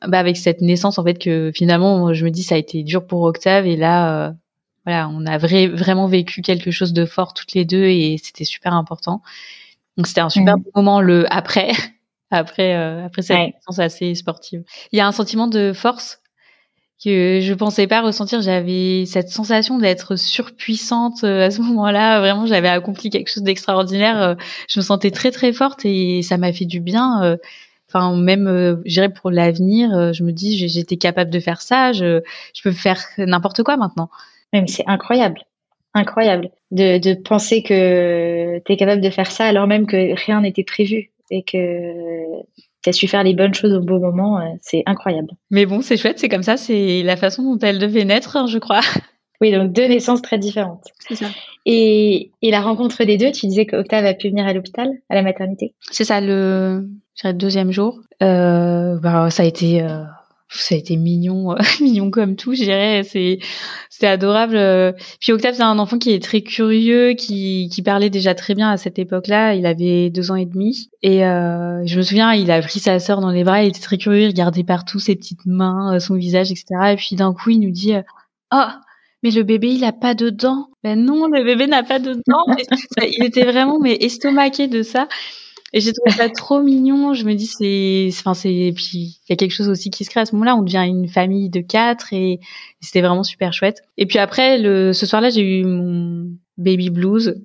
[0.06, 3.06] bah, avec cette naissance en fait que finalement je me dis ça a été dur
[3.06, 4.32] pour Octave et là euh,
[4.84, 8.74] voilà on a vraiment vécu quelque chose de fort toutes les deux et c'était super
[8.74, 9.22] important.
[9.96, 10.64] Donc c'était un super mmh.
[10.74, 11.70] moment le après
[12.34, 14.62] après euh, après cette expérience assez sportive.
[14.92, 16.20] Il y a un sentiment de force
[17.02, 18.40] que je pensais pas ressentir.
[18.40, 22.20] J'avais cette sensation d'être surpuissante euh, à ce moment-là.
[22.20, 24.22] Vraiment, j'avais accompli quelque chose d'extraordinaire.
[24.22, 24.34] Euh,
[24.68, 27.36] je me sentais très très forte et ça m'a fait du bien.
[27.88, 31.92] Enfin, même, euh, pour l'avenir, je me dis, j'étais capable de faire ça.
[31.92, 32.22] Je,
[32.54, 34.08] je peux faire n'importe quoi maintenant.
[34.52, 35.40] Mais c'est incroyable
[35.96, 40.40] incroyable de, de penser que tu es capable de faire ça alors même que rien
[40.40, 42.42] n'était prévu et que
[42.82, 45.28] tu as su faire les bonnes choses au bon moment, euh, c'est incroyable.
[45.50, 48.46] Mais bon, c'est chouette, c'est comme ça, c'est la façon dont elle devait naître, hein,
[48.46, 48.80] je crois.
[49.40, 50.84] Oui, donc deux naissances très différentes.
[51.00, 51.26] C'est ça.
[51.66, 55.16] Et, et, la rencontre des deux, tu disais qu'Octave a pu venir à l'hôpital, à
[55.16, 55.74] la maternité?
[55.90, 56.88] C'est ça, le,
[57.24, 58.00] le deuxième jour.
[58.22, 60.04] Euh, bah, ça a été euh,
[60.60, 63.02] ça a été mignon, euh, mignon comme tout, je dirais.
[63.04, 63.38] C'est,
[64.06, 64.58] adorable.
[65.18, 68.70] Puis Octave, c'est un enfant qui est très curieux, qui, qui parlait déjà très bien
[68.70, 69.54] à cette époque-là.
[69.54, 70.90] Il avait deux ans et demi.
[71.02, 73.62] Et euh, je me souviens, il a pris sa sœur dans les bras.
[73.62, 74.24] Il était très curieux.
[74.24, 76.66] Il regardait partout ses petites mains, euh, son visage, etc.
[76.92, 77.94] Et puis d'un coup, il nous dit,
[78.52, 78.66] oh,
[79.22, 80.68] mais le bébé, il a pas de dents.
[80.82, 82.44] Ben non, le bébé n'a pas de dents.
[83.00, 85.08] il était vraiment mais estomaqué de ça.
[85.76, 87.14] Et j'ai trouvé ça trop mignon.
[87.14, 90.10] Je me dis, c'est, enfin, c'est, puis il y a quelque chose aussi qui se
[90.10, 90.54] crée à ce moment-là.
[90.54, 92.38] On devient une famille de quatre et,
[92.80, 93.82] c'était vraiment super chouette.
[93.98, 97.42] Et puis après, le, ce soir-là, j'ai eu mon baby blues,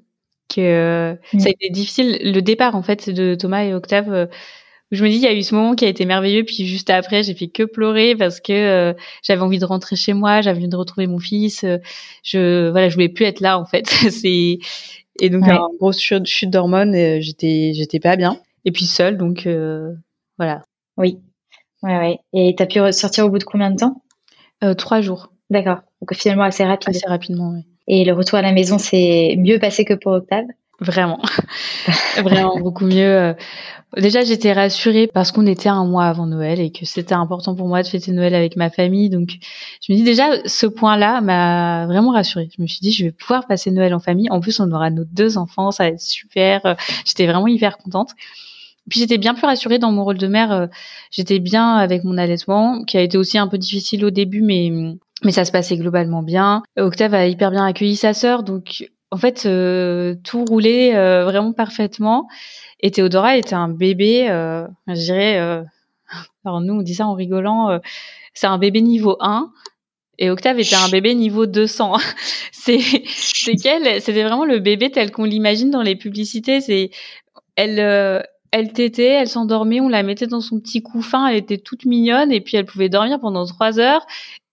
[0.48, 1.40] que mm.
[1.40, 2.20] ça a été difficile.
[2.22, 4.14] Le départ, en fait, de Thomas et Octave.
[4.14, 4.28] Euh,
[4.92, 6.90] je me dis, il y a eu ce moment qui a été merveilleux, puis juste
[6.90, 10.58] après, j'ai fait que pleurer parce que euh, j'avais envie de rentrer chez moi, j'avais
[10.60, 11.64] envie de retrouver mon fils.
[11.64, 11.78] Euh,
[12.24, 13.86] je, voilà, je voulais plus être là en fait.
[14.12, 14.60] c'est
[15.22, 15.52] et donc, ouais.
[15.52, 18.38] un gros chute, chute d'hormones, et j'étais, j'étais pas bien.
[18.66, 19.94] Et puis seule, donc euh,
[20.38, 20.64] voilà.
[20.98, 21.20] Oui.
[21.82, 22.20] Ouais, ouais.
[22.34, 24.02] Et t'as pu sortir au bout de combien de temps?
[24.64, 25.32] Euh, Trois jours.
[25.50, 25.80] D'accord.
[26.02, 26.90] Donc finalement assez rapide.
[26.90, 27.66] Assez rapidement, oui.
[27.88, 30.46] Et le retour à la maison, c'est mieux passé que pour Octave?
[30.82, 31.20] Vraiment,
[32.24, 33.04] vraiment beaucoup mieux.
[33.04, 33.34] Euh,
[33.98, 37.68] déjà, j'étais rassurée parce qu'on était un mois avant Noël et que c'était important pour
[37.68, 39.10] moi de fêter Noël avec ma famille.
[39.10, 39.30] Donc,
[39.82, 42.50] je me dis déjà, ce point-là m'a vraiment rassurée.
[42.56, 44.30] Je me suis dit, je vais pouvoir passer Noël en famille.
[44.30, 46.62] En plus, on aura nos deux enfants, ça va être super.
[47.06, 48.12] J'étais vraiment hyper contente.
[48.90, 50.70] Puis j'étais bien plus rassurée dans mon rôle de mère.
[51.12, 54.96] J'étais bien avec mon allaitement, qui a été aussi un peu difficile au début, mais
[55.24, 56.64] mais ça se passait globalement bien.
[56.78, 61.54] Octave a hyper bien accueilli sa sœur, donc en fait, euh, tout roulait euh, vraiment
[61.54, 62.28] parfaitement.
[62.80, 65.38] Et Théodora était un bébé, euh, je dirais,
[66.46, 67.80] alors nous on dit ça en rigolant,
[68.34, 69.52] c'est un bébé niveau 1.
[70.22, 71.98] Et Octave était un bébé niveau 200.
[72.52, 76.62] c'est c'est qu'elle, c'était vraiment le bébé tel qu'on l'imagine dans les publicités.
[76.62, 76.92] C'est
[77.56, 81.86] elle elle tétait, elle s'endormait, on la mettait dans son petit couffin, elle était toute
[81.86, 84.06] mignonne et puis elle pouvait dormir pendant trois heures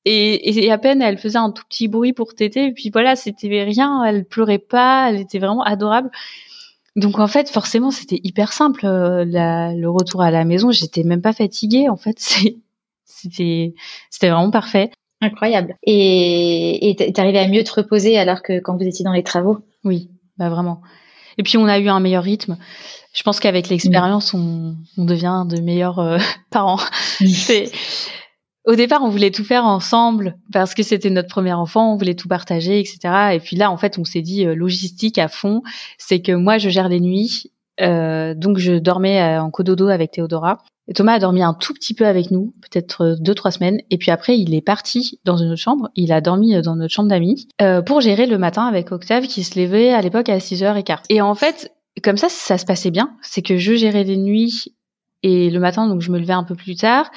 [0.09, 3.17] et, et, à peine elle faisait un tout petit bruit pour téter et puis voilà
[3.17, 6.11] c'était rien elle pleurait pas elle était vraiment adorable.
[6.95, 10.71] Donc en fait forcément c'était hyper simple euh, la, le retour à la maison.
[10.71, 12.19] J'étais même pas fatiguée en fait.
[13.05, 13.75] C'était
[14.11, 14.91] c'était vraiment parfait.
[15.23, 15.75] Incroyable.
[15.83, 19.59] Et t'es arrivé à mieux te reposer alors que quand vous étiez dans les travaux?
[19.85, 20.83] Oui bah vraiment.
[21.39, 22.59] Et puis on a eu un meilleur rythme.
[23.15, 26.19] Je pense qu'avec l'expérience on, on devient de meilleurs euh,
[26.51, 26.79] parents.
[27.27, 27.71] C'est
[28.67, 32.15] au départ, on voulait tout faire ensemble parce que c'était notre premier enfant, on voulait
[32.15, 32.99] tout partager, etc.
[33.35, 35.63] Et puis là, en fait, on s'est dit logistique à fond.
[35.99, 40.59] C'est que moi, je gère les nuits, donc je dormais en cododo avec Théodora.
[40.89, 43.99] Et Thomas a dormi un tout petit peu avec nous, peut-être deux trois semaines, et
[43.99, 45.89] puis après il est parti dans une autre chambre.
[45.97, 49.43] Il a dormi dans notre chambre d'amis euh, pour gérer le matin avec Octave qui
[49.43, 50.99] se levait à l'époque à 6h15.
[51.09, 51.73] Et en fait,
[52.05, 53.17] comme ça, ça se passait bien.
[53.21, 54.77] C'est que je gérais les nuits
[55.25, 57.11] et le matin, donc je me levais un peu plus tard.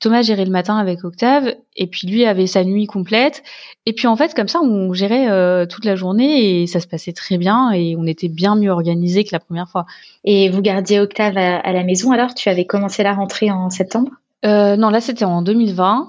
[0.00, 3.42] Thomas gérait le matin avec Octave, et puis lui avait sa nuit complète.
[3.84, 6.86] Et puis en fait, comme ça, on gérait euh, toute la journée et ça se
[6.86, 9.84] passait très bien et on était bien mieux organisé que la première fois.
[10.24, 12.34] Et vous gardiez Octave à, la maison alors?
[12.34, 14.10] Tu avais commencé la rentrée en septembre?
[14.46, 16.08] Euh, Non, là c'était en 2020.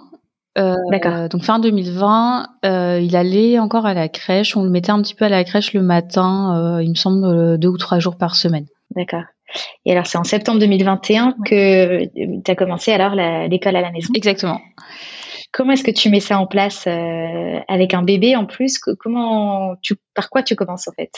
[0.58, 1.30] Euh, D'accord.
[1.30, 4.56] Donc fin 2020, euh, il allait encore à la crèche.
[4.56, 7.70] On le mettait un petit peu à la crèche le matin, il me semble deux
[7.70, 8.66] ou trois jours par semaine.
[8.96, 9.24] D'accord.
[9.86, 12.06] Et alors, c'est en septembre 2021 que
[12.42, 14.12] tu as commencé alors l'école à la maison.
[14.16, 14.60] Exactement.
[15.52, 18.78] Comment est-ce que tu mets ça en place euh, avec un bébé en plus?
[18.78, 21.12] Comment tu, par quoi tu commences en fait?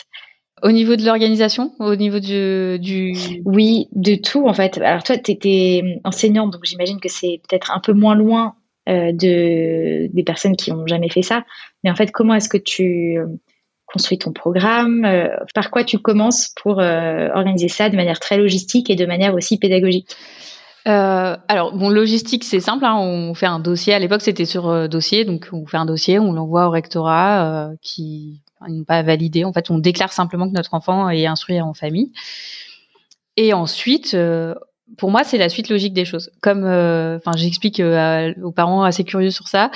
[0.63, 3.13] Au niveau de l'organisation, au niveau du, du,
[3.45, 4.77] Oui, de tout en fait.
[4.79, 8.55] Alors toi, tu étais enseignante, donc j'imagine que c'est peut-être un peu moins loin
[8.89, 11.45] euh, de des personnes qui ont jamais fait ça.
[11.83, 13.19] Mais en fait, comment est-ce que tu
[13.93, 18.37] construis ton programme euh, Par quoi tu commences pour euh, organiser ça de manière très
[18.37, 20.09] logistique et de manière aussi pédagogique?
[20.87, 22.83] Euh, alors, logistique, c'est simple.
[22.83, 23.93] Hein, on fait un dossier.
[23.93, 28.41] À l'époque, c'était sur dossier, donc on fait un dossier, on l'envoie au rectorat, qui
[28.67, 29.45] n'est pas validé.
[29.45, 32.11] En fait, on déclare simplement que notre enfant est instruit en famille.
[33.37, 34.17] Et ensuite,
[34.97, 36.31] pour moi, c'est la suite logique des choses.
[36.41, 39.71] Comme, enfin, j'explique aux parents assez curieux sur ça.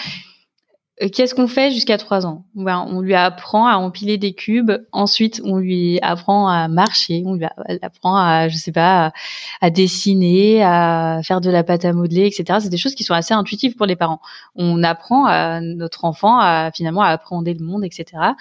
[1.03, 2.45] Euh, qu'est-ce qu'on fait jusqu'à trois ans?
[2.55, 4.71] Ben, On lui apprend à empiler des cubes.
[4.91, 7.23] Ensuite, on lui apprend à marcher.
[7.25, 7.45] On lui
[7.81, 9.11] apprend à, je sais pas,
[9.61, 12.59] à, dessiner, à faire de la pâte à modeler, etc.
[12.61, 14.21] C'est des choses qui sont assez intuitives pour les parents.
[14.55, 18.33] On apprend à notre enfant à finalement à appréhender le monde, etc.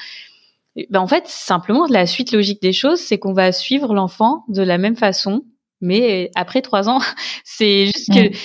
[0.90, 4.62] Ben, en fait, simplement, la suite logique des choses, c'est qu'on va suivre l'enfant de
[4.62, 5.42] la même façon,
[5.80, 7.00] mais après trois ans,
[7.44, 8.36] c'est juste que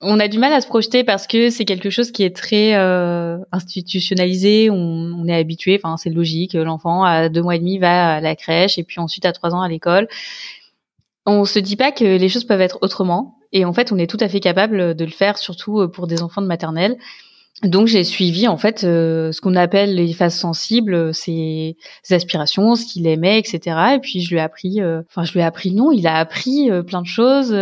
[0.00, 2.74] on a du mal à se projeter parce que c'est quelque chose qui est très
[2.76, 4.70] euh, institutionnalisé.
[4.70, 6.54] On, est habitué, enfin c'est logique.
[6.54, 9.54] L'enfant à deux mois et demi va à la crèche et puis ensuite à trois
[9.54, 10.08] ans à l'école.
[11.26, 13.38] On se dit pas que les choses peuvent être autrement.
[13.52, 16.22] Et en fait, on est tout à fait capable de le faire, surtout pour des
[16.22, 16.96] enfants de maternelle.
[17.64, 21.76] Donc j'ai suivi en fait euh, ce qu'on appelle les phases sensibles, ses,
[22.08, 23.94] aspirations, ce qu'il aimait, etc.
[23.96, 26.18] Et puis je lui ai appris, euh, enfin je lui ai appris non, il a
[26.18, 27.56] appris euh, plein de choses.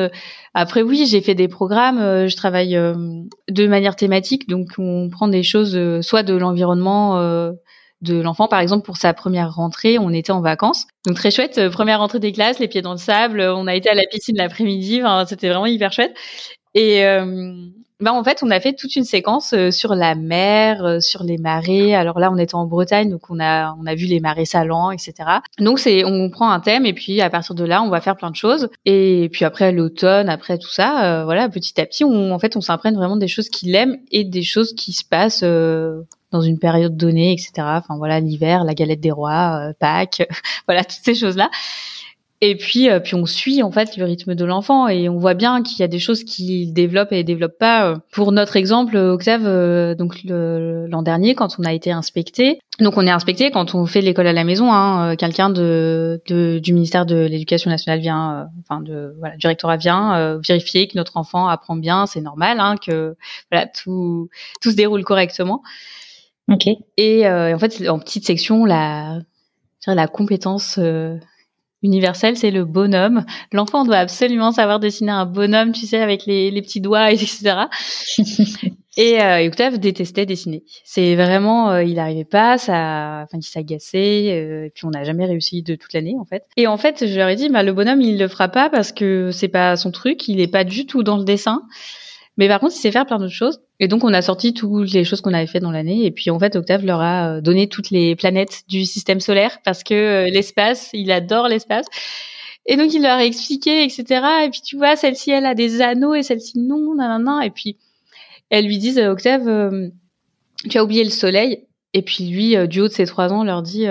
[0.53, 5.43] Après oui, j'ai fait des programmes, je travaille de manière thématique, donc on prend des
[5.43, 7.19] choses soit de l'environnement
[8.03, 11.71] de l'enfant, par exemple pour sa première rentrée, on était en vacances, donc très chouette,
[11.71, 14.37] première rentrée des classes, les pieds dans le sable, on a été à la piscine
[14.37, 16.15] l'après-midi, enfin, c'était vraiment hyper chouette.
[16.75, 17.03] Et
[18.01, 21.23] ben en fait, on a fait toute une séquence euh, sur la mer, euh, sur
[21.23, 21.95] les marées.
[21.95, 24.91] Alors là, on était en Bretagne, donc on a on a vu les marées salants,
[24.91, 25.15] etc.
[25.59, 28.17] Donc c'est on prend un thème et puis à partir de là, on va faire
[28.17, 28.69] plein de choses.
[28.85, 32.55] Et puis après l'automne, après tout ça, euh, voilà, petit à petit, on, en fait,
[32.57, 36.59] on s'imprègne vraiment des choses qu'il aime et des choses qui se passent dans une
[36.59, 37.53] période donnée, etc.
[37.59, 40.23] Enfin voilà, l'hiver, la galette des rois, Pâques,
[40.69, 41.49] voilà toutes ces choses là.
[42.43, 45.33] Et puis, euh, puis on suit en fait le rythme de l'enfant et on voit
[45.33, 47.87] bien qu'il y a des choses qu'il développe et développe pas.
[47.87, 52.99] Euh, pour notre exemple, Octave, euh, donc l'an dernier, quand on a été inspecté, donc
[52.99, 54.71] on est inspecté quand on fait l'école à la maison.
[54.71, 59.79] Hein, Quelqu'un de, de, du ministère de l'Éducation nationale vient, enfin de voilà, du rectorat
[59.79, 62.05] vient vérifier que notre enfant apprend bien.
[62.05, 63.17] C'est normal, hein, que
[63.51, 64.29] voilà tout
[64.61, 65.63] tout se déroule correctement.
[66.53, 66.69] Ok.
[66.99, 69.21] Et en fait, en petite section, la
[69.87, 70.79] la compétence
[71.87, 73.25] universel, c'est le bonhomme.
[73.53, 77.69] L'enfant doit absolument savoir dessiner un bonhomme, tu sais, avec les, petits doigts, etc.
[78.97, 80.65] et euh, Octave détestait dessiner.
[80.85, 84.33] C'est vraiment, euh, il n'arrivait pas, ça, enfin, il s'agaçait.
[84.33, 86.45] Euh, et puis on n'a jamais réussi de toute l'année, en fait.
[86.57, 88.93] Et en fait, je leur ai dit, bah, le bonhomme, il le fera pas parce
[88.93, 90.29] que c'est pas son truc.
[90.29, 91.63] Il est pas du tout dans le dessin.
[92.37, 93.61] Mais par contre, il sait faire plein d'autres choses.
[93.81, 96.05] Et donc, on a sorti toutes les choses qu'on avait fait dans l'année.
[96.05, 99.59] Et puis, en fait, Octave leur a euh, donné toutes les planètes du système solaire
[99.65, 101.87] parce que euh, l'espace, il adore l'espace.
[102.67, 104.05] Et donc, il leur a expliqué, etc.
[104.45, 107.47] Et puis, tu vois, celle-ci, elle a des anneaux et celle-ci, non, nanana.
[107.47, 107.79] Et puis,
[108.51, 109.91] elles lui disent, Octave,
[110.69, 111.67] tu as oublié le soleil.
[111.93, 113.87] Et puis, lui, euh, du haut de ses trois ans, leur dit,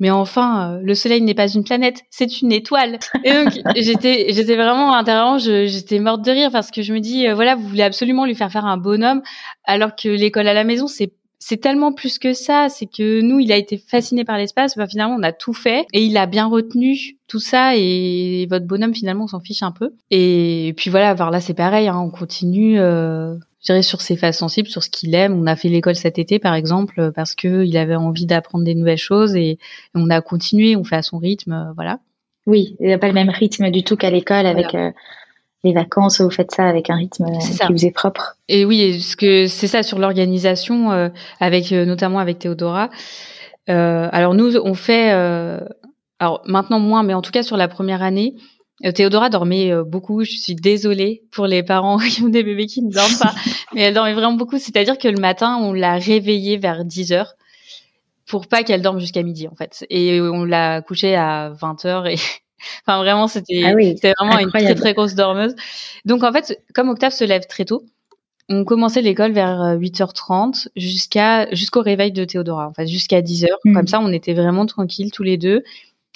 [0.00, 2.98] mais enfin, euh, le Soleil n'est pas une planète, c'est une étoile.
[3.22, 7.28] Et donc j'étais, j'étais vraiment intérieurement, j'étais morte de rire parce que je me dis,
[7.28, 9.22] euh, voilà, vous voulez absolument lui faire faire un bonhomme,
[9.64, 11.12] alors que l'école à la maison, c'est
[11.46, 12.68] c'est tellement plus que ça.
[12.70, 14.78] C'est que nous, il a été fasciné par l'espace.
[14.78, 17.76] Bah, finalement, on a tout fait et il a bien retenu tout ça.
[17.76, 19.92] Et votre bonhomme, finalement, on s'en fiche un peu.
[20.10, 21.86] Et puis voilà, voir là, c'est pareil.
[21.88, 22.80] Hein, on continue.
[22.80, 25.38] Euh, je dirais sur ses phases sensibles, sur ce qu'il aime.
[25.38, 28.74] On a fait l'école cet été, par exemple, parce que il avait envie d'apprendre des
[28.74, 29.58] nouvelles choses et
[29.94, 30.76] on a continué.
[30.76, 32.00] On fait à son rythme, euh, voilà.
[32.46, 34.92] Oui, il n'y a pas le même rythme du tout qu'à l'école avec euh,
[35.64, 36.20] les vacances.
[36.20, 38.36] Vous faites ça avec un rythme qui vous est propre.
[38.48, 41.08] Et oui, ce que c'est ça sur l'organisation, euh,
[41.40, 42.90] avec notamment avec Théodora.
[43.66, 45.10] alors nous, on fait,
[46.20, 48.34] alors maintenant moins, mais en tout cas sur la première année,
[48.84, 50.24] euh, Théodora dormait euh, beaucoup.
[50.24, 53.34] Je suis désolée pour les parents qui ont des bébés qui ne dorment pas,
[53.74, 54.58] mais elle dormait vraiment beaucoup.
[54.58, 57.34] C'est-à-dire que le matin, on l'a réveillée vers 10 heures
[58.26, 59.86] pour pas qu'elle dorme jusqu'à midi, en fait.
[59.90, 62.16] Et on l'a couchée à 20 heures et
[62.86, 63.74] enfin vraiment c'était ah
[64.18, 65.54] vraiment une très très grosse dormeuse.
[66.04, 67.84] Donc en fait, comme Octave se lève très tôt,
[68.48, 73.48] on commençait l'école vers 8h30 euh, jusqu'à jusqu'au réveil de Théodora, en fait, jusqu'à 10h.
[73.64, 73.74] Mmh.
[73.74, 75.62] Comme ça, on était vraiment tranquilles tous les deux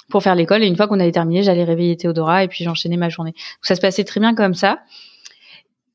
[0.09, 0.63] pour faire l'école.
[0.63, 3.31] Et une fois qu'on avait terminé, j'allais réveiller Théodora et puis j'enchaînais ma journée.
[3.31, 4.79] Donc ça se passait très bien comme ça.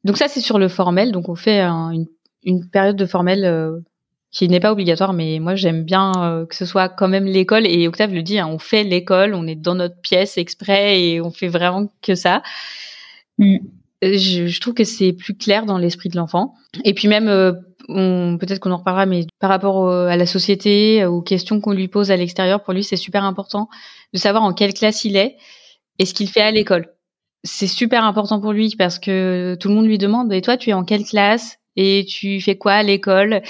[0.05, 1.13] Donc ça, c'est sur le formel.
[1.13, 2.07] Donc on fait une,
[2.45, 3.79] une, période de formel euh,
[4.35, 7.66] qui n'est pas obligatoire, mais moi j'aime bien euh, que ce soit quand même l'école.
[7.66, 11.20] Et Octave le dit, hein, on fait l'école, on est dans notre pièce exprès et
[11.20, 12.43] on fait vraiment que ça.
[13.39, 13.59] Mm.
[14.03, 16.55] Euh, je, je, trouve que c'est plus clair dans l'esprit de l'enfant.
[16.85, 17.26] Et puis même
[17.87, 22.11] peut-être qu'on en reparlera, mais par rapport à la société, aux questions qu'on lui pose
[22.11, 23.68] à l'extérieur, pour lui, c'est super important
[24.12, 25.37] de savoir en quelle classe il est
[25.99, 26.89] et ce qu'il fait à l'école.
[27.45, 30.70] C'est super important pour lui parce que tout le monde lui demande et toi, tu
[30.70, 31.59] es en quelle classe?
[31.77, 33.43] Et tu fais quoi à l'école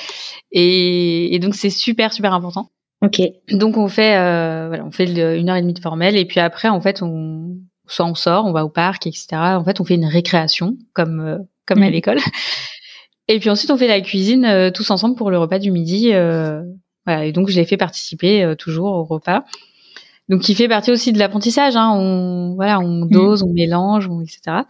[0.52, 2.70] et, donc c'est super super important.
[3.02, 3.20] Ok.
[3.50, 5.04] Donc on fait euh, voilà, on fait
[5.38, 7.56] une heure et demie de formel et puis après en fait on
[7.86, 9.26] soit on sort, on va au parc, etc.
[9.32, 11.92] En fait, on fait une récréation comme euh, comme à mmh.
[11.92, 12.18] l'école.
[13.28, 16.12] Et puis ensuite, on fait la cuisine euh, tous ensemble pour le repas du midi.
[16.12, 16.62] Euh,
[17.06, 19.44] voilà, et donc, je l'ai fait participer euh, toujours au repas.
[20.28, 21.76] Donc, il fait partie aussi de l'apprentissage.
[21.76, 21.90] Hein.
[21.94, 23.10] On, voilà, on mm.
[23.10, 24.64] dose, on mélange, etc.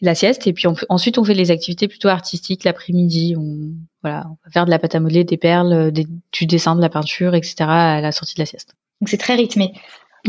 [0.00, 0.46] La sieste.
[0.46, 3.34] Et puis ensuite, on fait les activités plutôt artistiques l'après-midi.
[3.36, 3.72] On,
[4.02, 6.80] voilà, on va faire de la pâte à modeler, des perles, des, du dessin, de
[6.80, 7.56] la peinture, etc.
[7.60, 8.74] à la sortie de la sieste.
[9.00, 9.72] Donc, c'est très rythmé.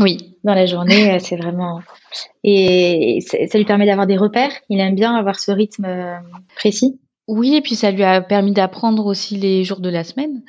[0.00, 0.36] Oui.
[0.44, 1.80] Dans la journée, c'est vraiment.
[2.44, 4.52] Et ça lui permet d'avoir des repères.
[4.68, 5.86] Il aime bien avoir ce rythme
[6.56, 6.98] précis.
[7.28, 10.42] Oui, et puis ça lui a permis d'apprendre aussi les jours de la semaine,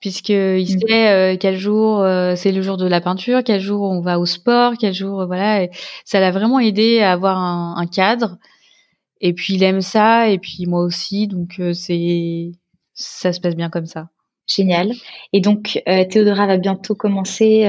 [0.00, 0.88] puisqu'il mmh.
[0.88, 4.20] sait euh, quel jour euh, c'est le jour de la peinture, quel jour on va
[4.20, 5.66] au sport, quel jour voilà.
[6.04, 8.36] ça l'a vraiment aidé à avoir un, cadre.
[9.20, 12.52] Et puis il aime ça, et puis moi aussi, donc euh, c'est
[12.94, 14.08] ça se passe bien comme ça.
[14.46, 14.92] Génial.
[15.32, 17.64] Et donc Théodora va bientôt commencer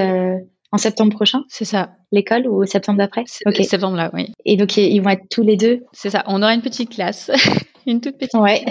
[0.72, 1.44] en septembre prochain?
[1.48, 1.92] C'est ça.
[2.12, 3.24] L'école ou septembre d'après?
[3.46, 3.58] Ok.
[3.64, 4.32] Septembre là, oui.
[4.46, 5.84] Et donc ils vont être tous les deux?
[5.92, 6.24] C'est ça.
[6.28, 7.30] On aura une petite classe.
[7.88, 8.36] Une toute petite.
[8.36, 8.64] Ouais.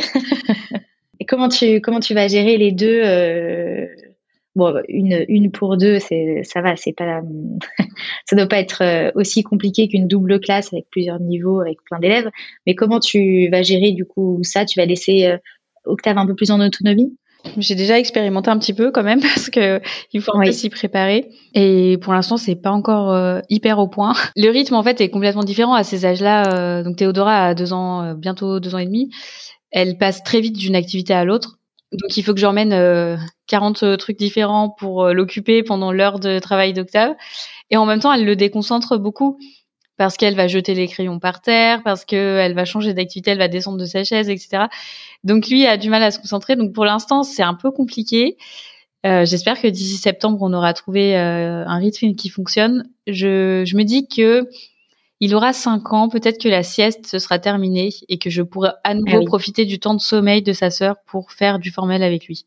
[1.20, 3.86] Et comment tu comment tu vas gérer les deux euh...
[4.56, 7.22] Bon, une une pour deux, c'est ça va, c'est pas
[8.26, 12.00] ça doit pas être euh, aussi compliqué qu'une double classe avec plusieurs niveaux, avec plein
[12.00, 12.30] d'élèves.
[12.66, 14.64] Mais comment tu vas gérer du coup ça?
[14.64, 15.38] Tu vas laisser euh,
[15.84, 17.16] Octave un peu plus en autonomie?
[17.56, 19.80] J'ai déjà expérimenté un petit peu quand même parce que
[20.12, 24.12] il faut s'y préparer et pour l'instant c'est pas encore euh, hyper au point.
[24.36, 26.54] Le rythme en fait est complètement différent à ces âges-là.
[26.54, 29.10] Euh, donc Théodora a deux ans, euh, bientôt deux ans et demi.
[29.70, 31.59] Elle passe très vite d'une activité à l'autre.
[31.92, 33.18] Donc il faut que j'emmène
[33.48, 37.14] 40 trucs différents pour l'occuper pendant l'heure de travail d'Octave.
[37.70, 39.38] Et en même temps, elle le déconcentre beaucoup
[40.00, 43.48] parce qu'elle va jeter les crayons par terre, parce qu'elle va changer d'activité, elle va
[43.48, 44.64] descendre de sa chaise, etc.
[45.24, 46.56] Donc lui a du mal à se concentrer.
[46.56, 48.38] Donc pour l'instant, c'est un peu compliqué.
[49.04, 52.88] Euh, J'espère que d'ici septembre, on aura trouvé euh, un rythme qui fonctionne.
[53.06, 54.48] Je, je me dis que
[55.20, 58.70] il aura cinq ans, peut-être que la sieste se sera terminée et que je pourrai
[58.84, 62.02] à nouveau ah profiter du temps de sommeil de sa sœur pour faire du formel
[62.02, 62.46] avec lui.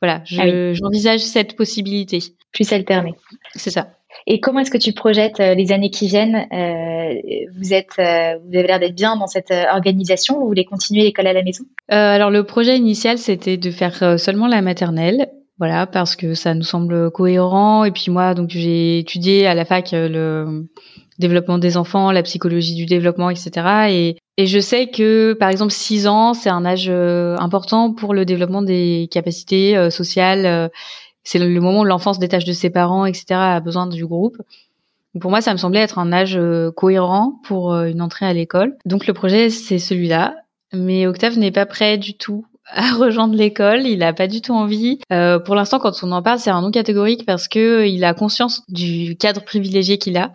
[0.00, 2.20] Voilà, ah j'envisage cette possibilité.
[2.52, 3.14] Plus alterner.
[3.54, 3.88] C'est ça.
[4.26, 7.14] Et comment est-ce que tu projettes euh, les années qui viennent euh,
[7.58, 10.38] Vous êtes, euh, vous avez l'air d'être bien dans cette organisation.
[10.38, 11.64] Vous voulez continuer l'école à la maison?
[11.88, 15.28] Alors le projet initial, c'était de faire seulement la maternelle.
[15.58, 17.84] Voilà, parce que ça nous semble cohérent.
[17.84, 20.68] Et puis moi, donc j'ai étudié à la fac le
[21.18, 23.50] développement des enfants, la psychologie du développement, etc.
[23.90, 28.24] Et, et je sais que, par exemple, 6 ans, c'est un âge important pour le
[28.24, 30.70] développement des capacités sociales
[31.28, 34.38] c'est le moment où l'enfant se détache de ses parents, etc., a besoin du groupe.
[35.20, 38.32] pour moi, ça me semblait être un âge euh, cohérent pour euh, une entrée à
[38.32, 38.78] l'école.
[38.86, 40.36] Donc le projet, c'est celui-là.
[40.72, 43.82] Mais Octave n'est pas prêt du tout à rejoindre l'école.
[43.82, 45.00] Il n'a pas du tout envie.
[45.12, 48.14] Euh, pour l'instant, quand on en parle, c'est un non catégorique parce que il a
[48.14, 50.32] conscience du cadre privilégié qu'il a.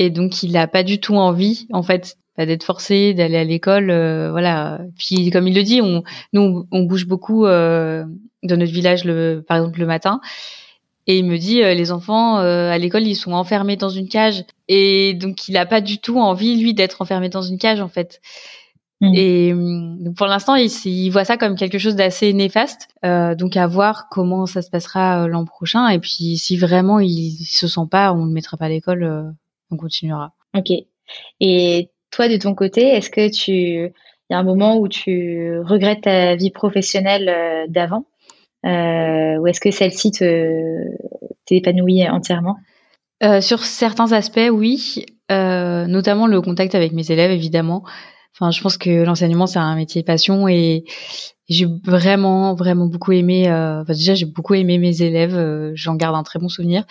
[0.00, 3.44] Et donc, il n'a pas du tout envie, en fait, bah, d'être forcé d'aller à
[3.44, 3.86] l'école,
[4.30, 4.80] voilà.
[4.96, 8.06] Puis comme il le dit, on nous on bouge beaucoup dans
[8.42, 10.20] notre village le par exemple le matin.
[11.06, 14.44] Et il me dit, les enfants à l'école, ils sont enfermés dans une cage.
[14.68, 17.88] Et donc, il a pas du tout envie, lui, d'être enfermé dans une cage, en
[17.88, 18.20] fait.
[19.00, 19.14] Mm.
[19.14, 22.88] Et donc pour l'instant, il, il, voit ça comme quelque chose d'assez néfaste.
[23.04, 25.88] Euh, donc à voir comment ça se passera euh, l'an prochain.
[25.88, 29.22] Et puis si vraiment il, se sent pas, on le mettra pas à l'école, euh,
[29.70, 30.32] on continuera.
[30.56, 30.70] Ok.
[31.40, 35.58] Et toi, de ton côté, est-ce que tu, il y a un moment où tu
[35.60, 38.06] regrettes ta vie professionnelle euh, d'avant,
[38.66, 40.84] euh, ou est-ce que celle-ci te
[41.46, 42.56] t'épanouit entièrement?
[43.40, 45.04] Sur certains aspects, oui.
[45.28, 47.84] notamment le contact avec mes élèves, évidemment.
[48.34, 50.84] Enfin, je pense que l'enseignement c'est un métier passion et
[51.50, 53.48] j'ai vraiment vraiment beaucoup aimé.
[53.48, 55.36] Euh, enfin, déjà, j'ai beaucoup aimé mes élèves.
[55.36, 56.84] Euh, J'en garde un très bon souvenir.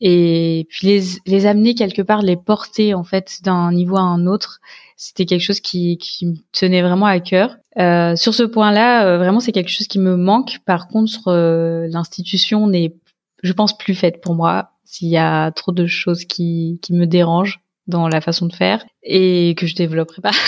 [0.00, 4.26] Et puis les, les amener quelque part, les porter en fait d'un niveau à un
[4.26, 4.60] autre,
[4.96, 7.56] c'était quelque chose qui, qui me tenait vraiment à cœur.
[7.78, 10.58] Euh, sur ce point-là, euh, vraiment, c'est quelque chose qui me manque.
[10.66, 12.94] Par contre, euh, l'institution n'est,
[13.42, 14.70] je pense, plus faite pour moi.
[14.84, 18.84] S'il y a trop de choses qui, qui me dérangent, dans la façon de faire
[19.02, 20.30] et que je développerai pas.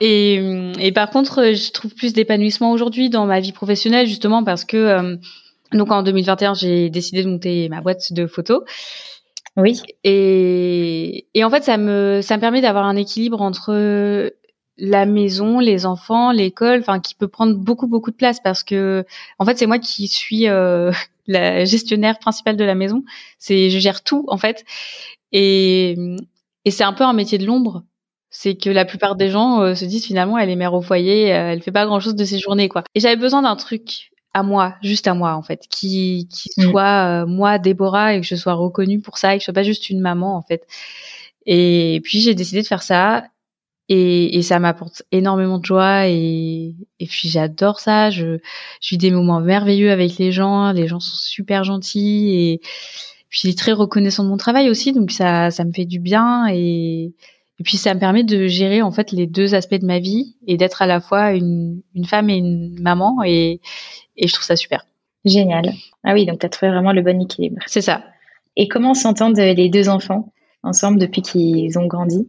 [0.00, 0.34] Et,
[0.80, 4.76] et par contre, je trouve plus d'épanouissement aujourd'hui dans ma vie professionnelle justement parce que
[4.76, 5.16] euh,
[5.72, 8.62] donc en 2021, j'ai décidé de monter ma boîte de photos.
[9.56, 9.80] Oui.
[10.02, 14.32] Et, et en fait, ça me ça me permet d'avoir un équilibre entre
[14.78, 19.04] la maison, les enfants, l'école, enfin qui peut prendre beaucoup beaucoup de place parce que
[19.38, 20.90] en fait c'est moi qui suis euh,
[21.26, 23.04] la gestionnaire principale de la maison.
[23.38, 24.64] C'est je gère tout en fait
[25.32, 25.96] et
[26.64, 27.84] et c'est un peu un métier de l'ombre.
[28.30, 31.32] C'est que la plupart des gens euh, se disent finalement elle est mère au foyer,
[31.32, 32.82] euh, elle fait pas grand chose de ses journées quoi.
[32.94, 36.70] Et j'avais besoin d'un truc à moi, juste à moi en fait, qui qui mm.
[36.70, 39.54] soit euh, moi Déborah et que je sois reconnue pour ça et que je sois
[39.54, 40.66] pas juste une maman en fait.
[41.46, 43.24] Et puis j'ai décidé de faire ça
[43.88, 48.10] et, et ça m'apporte énormément de joie et, et puis j'adore ça.
[48.10, 48.38] Je,
[48.80, 52.60] je vis des moments merveilleux avec les gens, les gens sont super gentils et
[53.28, 56.46] puis il très reconnaissant de mon travail aussi, donc ça, ça me fait du bien
[56.48, 57.14] et,
[57.58, 60.36] et puis ça me permet de gérer en fait les deux aspects de ma vie
[60.46, 63.60] et d'être à la fois une, une femme et une maman et,
[64.16, 64.86] et je trouve ça super.
[65.24, 65.72] Génial.
[66.04, 67.60] Ah oui, donc tu as trouvé vraiment le bon équilibre.
[67.66, 68.04] C'est ça.
[68.56, 72.28] Et comment s'entendent les deux enfants ensemble depuis qu'ils ont grandi?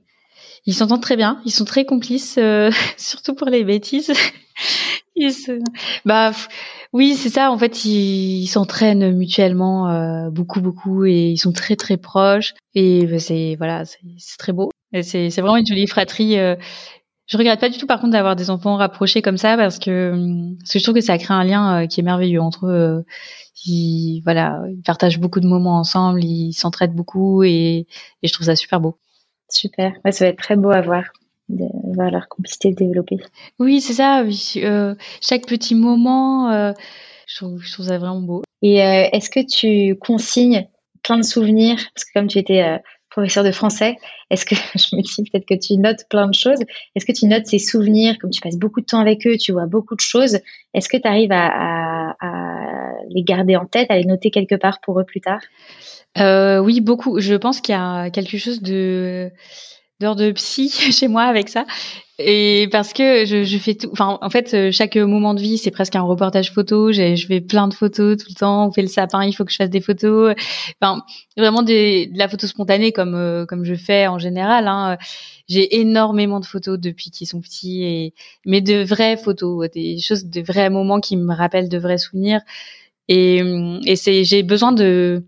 [0.66, 4.12] Ils s'entendent très bien, ils sont très complices, euh, surtout pour les bêtises.
[5.16, 5.60] ils se...
[6.06, 6.32] Bah
[6.94, 7.52] oui, c'est ça.
[7.52, 12.54] En fait, ils s'entraînent mutuellement euh, beaucoup, beaucoup, et ils sont très, très proches.
[12.74, 14.72] Et bah, c'est voilà, c'est très beau.
[15.02, 16.40] C'est vraiment une jolie fratrie.
[16.40, 16.56] Euh.
[17.28, 20.12] Je regrette pas du tout, par contre, d'avoir des enfants rapprochés comme ça, parce que
[20.60, 23.06] parce que je trouve que ça crée un lien euh, qui est merveilleux entre eux.
[23.66, 27.88] Ils, voilà, ils partagent beaucoup de moments ensemble, ils s'entraident beaucoup, et,
[28.22, 29.00] et je trouve ça super beau.
[29.50, 29.94] Super.
[30.04, 31.04] Ouais, ça va être très beau à voir
[31.50, 31.66] de
[31.96, 33.18] voir leur complicité développer.
[33.60, 34.24] Oui, c'est ça.
[34.58, 36.74] Euh, chaque petit moment, euh,
[37.28, 38.44] je, trouve, je, trouve, ça vraiment beau.
[38.62, 40.68] Et euh, est-ce que tu consignes
[41.04, 41.78] plein de souvenirs?
[41.94, 42.78] Parce que comme tu étais euh,
[43.16, 43.96] professeur de français,
[44.30, 46.60] est-ce que je me dis peut-être que tu notes plein de choses
[46.96, 49.54] Est-ce que tu notes ces souvenirs Comme tu passes beaucoup de temps avec eux, tu
[49.54, 50.40] vois beaucoup de choses.
[50.74, 52.16] Est-ce que tu arrives à,
[53.10, 55.42] les garder en tête, à les noter quelque part pour eux plus tard?
[56.18, 57.20] Oui, beaucoup.
[57.20, 59.32] Je pense qu'il y a quelque chose de
[60.00, 61.66] d'heures de psy chez moi avec ça.
[62.18, 65.58] Et parce que je, je fais tout, enfin en fait euh, chaque moment de vie
[65.58, 66.94] c'est presque un reportage photo.
[66.94, 68.68] Je fais plein de photos tout le temps.
[68.68, 70.34] On fait le sapin, il faut que je fasse des photos.
[70.82, 71.02] Enfin
[71.36, 74.68] vraiment de la photo spontanée comme euh, comme je fais en général.
[74.70, 74.98] Hein.
[75.50, 78.14] J'ai énormément de photos depuis qu'ils sont petits et
[78.46, 82.40] mais de vraies photos, des choses de vrais moments qui me rappellent de vrais souvenirs.
[83.10, 83.42] Et,
[83.86, 85.26] et c'est j'ai besoin de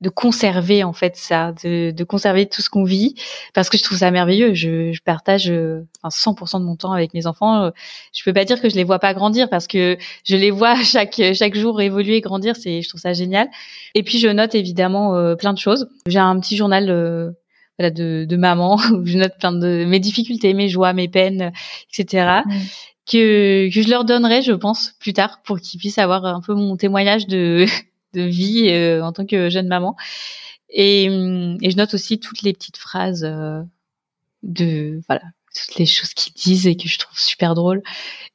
[0.00, 3.14] de conserver en fait ça, de, de conserver tout ce qu'on vit,
[3.52, 4.54] parce que je trouve ça merveilleux.
[4.54, 7.64] Je, je partage euh, enfin, 100% de mon temps avec mes enfants.
[7.64, 7.70] Euh,
[8.12, 10.74] je peux pas dire que je les vois pas grandir parce que je les vois
[10.84, 12.56] chaque chaque jour évoluer, grandir.
[12.56, 13.48] C'est, je trouve ça génial.
[13.94, 15.88] Et puis je note évidemment euh, plein de choses.
[16.06, 17.34] J'ai un petit journal
[17.78, 21.52] voilà, de, de maman où je note plein de mes difficultés, mes joies, mes peines,
[21.92, 22.42] etc.
[22.46, 22.52] Mmh.
[23.10, 26.54] Que, que je leur donnerai, je pense, plus tard, pour qu'ils puissent avoir un peu
[26.54, 27.66] mon témoignage de
[28.14, 29.96] de vie euh, en tant que jeune maman.
[30.68, 33.62] Et, et, je note aussi toutes les petites phrases euh,
[34.42, 37.82] de voilà toutes les choses qu'ils disent et que je trouve super drôle.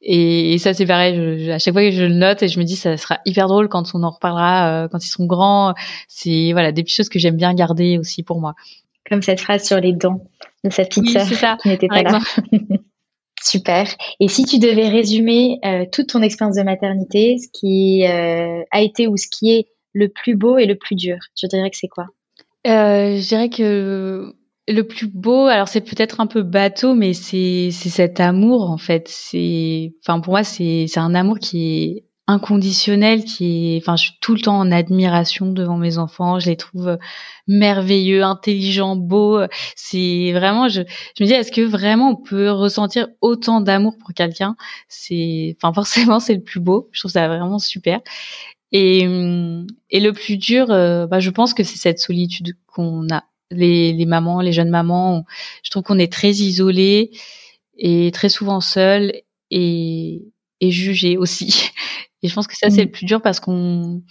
[0.01, 2.65] Et, ça c'est pareil, je, à chaque fois que je le note et je me
[2.65, 5.73] dis ça sera hyper drôle quand on en reparlera euh, quand ils seront grands.
[6.07, 8.53] C'est voilà des petites choses que j'aime bien garder aussi pour moi.
[9.09, 10.25] Comme cette phrase sur les dents
[10.63, 12.19] de sa petite sœur qui n'était pas là.
[13.41, 13.87] Super.
[14.19, 18.81] Et si tu devais résumer euh, toute ton expérience de maternité, ce qui euh, a
[18.81, 21.77] été ou ce qui est le plus beau et le plus dur, tu dirais que
[21.77, 22.05] c'est quoi?
[22.67, 24.33] Euh, Je dirais que
[24.67, 28.77] le plus beau, alors c'est peut-être un peu bateau, mais c'est c'est cet amour en
[28.77, 29.07] fait.
[29.07, 34.33] C'est, pour moi c'est un amour qui est inconditionnel, qui est, enfin je suis tout
[34.33, 36.39] le temps en admiration devant mes enfants.
[36.39, 36.97] Je les trouve
[37.47, 39.39] merveilleux, intelligents, beaux.
[39.75, 40.81] C'est vraiment, je
[41.17, 44.55] je me dis est-ce que vraiment on peut ressentir autant d'amour pour quelqu'un?
[44.89, 46.89] C'est, enfin forcément c'est le plus beau.
[46.91, 48.01] Je trouve ça vraiment super.
[48.71, 49.03] Et,
[49.89, 53.93] et le plus dur, euh, bah, je pense que c'est cette solitude qu'on a les,
[53.93, 55.25] les mamans, les jeunes mamans,
[55.63, 57.11] je trouve qu'on est très isolés
[57.77, 59.13] et très souvent seuls
[59.51, 60.23] et,
[60.61, 61.69] et jugés aussi.
[62.25, 62.91] Et je pense que ça, c'est le mm.
[62.91, 64.01] plus dur parce qu'on,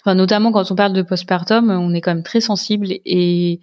[0.00, 3.60] enfin, notamment quand on parle de postpartum, on est quand même très sensible et,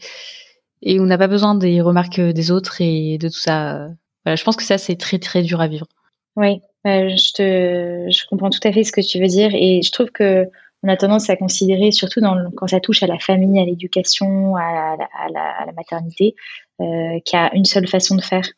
[0.82, 3.88] et on n'a pas besoin des remarques des autres et de tout ça.
[4.26, 5.88] Voilà, je pense que ça, c'est très, très dur à vivre.
[6.36, 9.82] Oui, bah, je te, je comprends tout à fait ce que tu veux dire et
[9.82, 10.46] je trouve que
[10.84, 14.56] on a tendance à considérer, surtout dans, quand ça touche à la famille, à l'éducation,
[14.58, 14.98] à,
[15.32, 16.36] la, maternité,
[16.82, 18.50] euh, qu'il y a une seule façon de faire.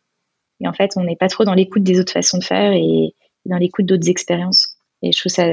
[0.62, 3.14] Et en fait, on n'est pas trop dans l'écoute des autres façons de faire et
[3.46, 4.73] dans l'écoute d'autres expériences.
[5.04, 5.44] Et je trouve ça,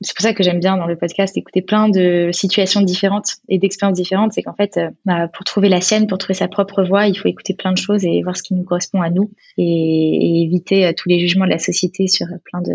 [0.00, 3.58] c'est pour ça que j'aime bien dans le podcast écouter plein de situations différentes et
[3.58, 4.32] d'expériences différentes.
[4.34, 7.18] C'est qu'en fait, euh, bah, pour trouver la sienne, pour trouver sa propre voie, il
[7.18, 10.86] faut écouter plein de choses et voir ce qui nous correspond à nous et, éviter
[10.86, 12.74] euh, tous les jugements de la société sur plein de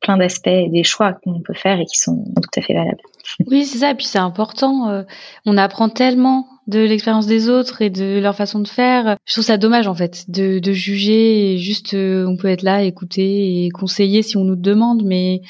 [0.00, 3.02] plein d'aspects des choix qu'on peut faire et qui sont tout à fait valables.
[3.46, 3.90] Oui, c'est ça.
[3.90, 4.88] Et puis c'est important.
[4.88, 5.02] Euh,
[5.44, 9.16] on apprend tellement de l'expérience des autres et de leur façon de faire.
[9.26, 11.54] Je trouve ça dommage en fait de, de juger.
[11.54, 15.42] Et juste, euh, on peut être là, écouter et conseiller si on nous demande, mais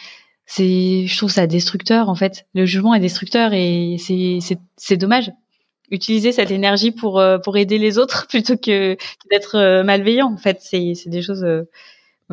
[0.46, 2.46] c'est, je trouve ça destructeur en fait.
[2.54, 5.30] Le jugement est destructeur et c'est dommage.
[5.92, 8.96] Utiliser cette énergie pour euh, pour aider les autres plutôt que
[9.30, 10.58] d'être malveillant en fait.
[10.60, 11.44] C'est c'est des choses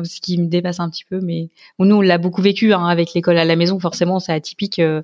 [0.04, 1.20] ce qui me dépasse un petit peu.
[1.20, 3.78] Mais nous, on l'a beaucoup vécu hein, avec l'école à la maison.
[3.78, 5.02] Forcément, c'est atypique euh,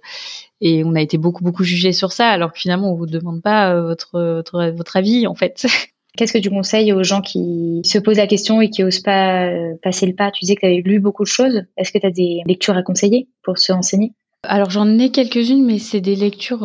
[0.61, 3.42] et on a été beaucoup beaucoup jugé sur ça, alors que finalement, on vous demande
[3.42, 5.66] pas euh, votre, votre, votre avis en fait.
[6.16, 9.47] Qu'est-ce que tu conseilles aux gens qui se posent la question et qui osent pas
[9.47, 10.30] euh, passer le pas?
[10.30, 11.62] Tu disais que tu avais lu beaucoup de choses.
[11.76, 14.12] Est-ce que tu as des lectures à conseiller pour se renseigner?
[14.45, 16.61] Alors j'en ai quelques-unes, mais c'est des lectures,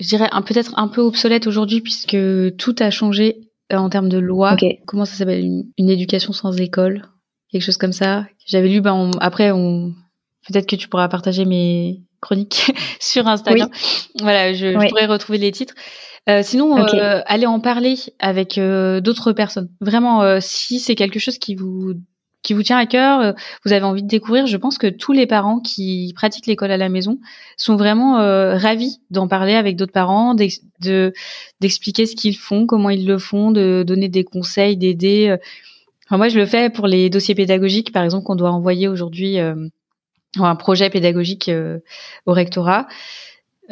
[0.00, 2.16] je dirais, peut-être un peu obsolètes aujourd'hui puisque
[2.56, 4.56] tout a changé en termes de loi.
[4.86, 5.44] Comment ça s'appelle?
[5.78, 7.02] Une, éducation sans école
[7.54, 8.26] quelque chose comme ça.
[8.46, 9.94] J'avais lu, ben, après, on,
[10.48, 13.70] peut-être que tu pourras partager mes chroniques sur Instagram.
[14.20, 15.74] Voilà, je, pourrais retrouver les titres.
[16.28, 19.68] Euh, sinon, euh, allez en parler avec euh, d'autres personnes.
[19.80, 21.94] Vraiment, si c'est quelque chose qui vous
[22.42, 23.34] qui vous tient à cœur,
[23.64, 26.76] vous avez envie de découvrir, je pense que tous les parents qui pratiquent l'école à
[26.76, 27.18] la maison
[27.56, 31.12] sont vraiment ravis d'en parler avec d'autres parents, de
[31.60, 35.38] d'expliquer ce qu'ils font, comment ils le font, de donner des conseils, d'aider
[36.10, 39.54] moi, je le fais pour les dossiers pédagogiques, par exemple, qu'on doit envoyer aujourd'hui euh,
[40.38, 41.78] un projet pédagogique euh,
[42.26, 42.86] au rectorat.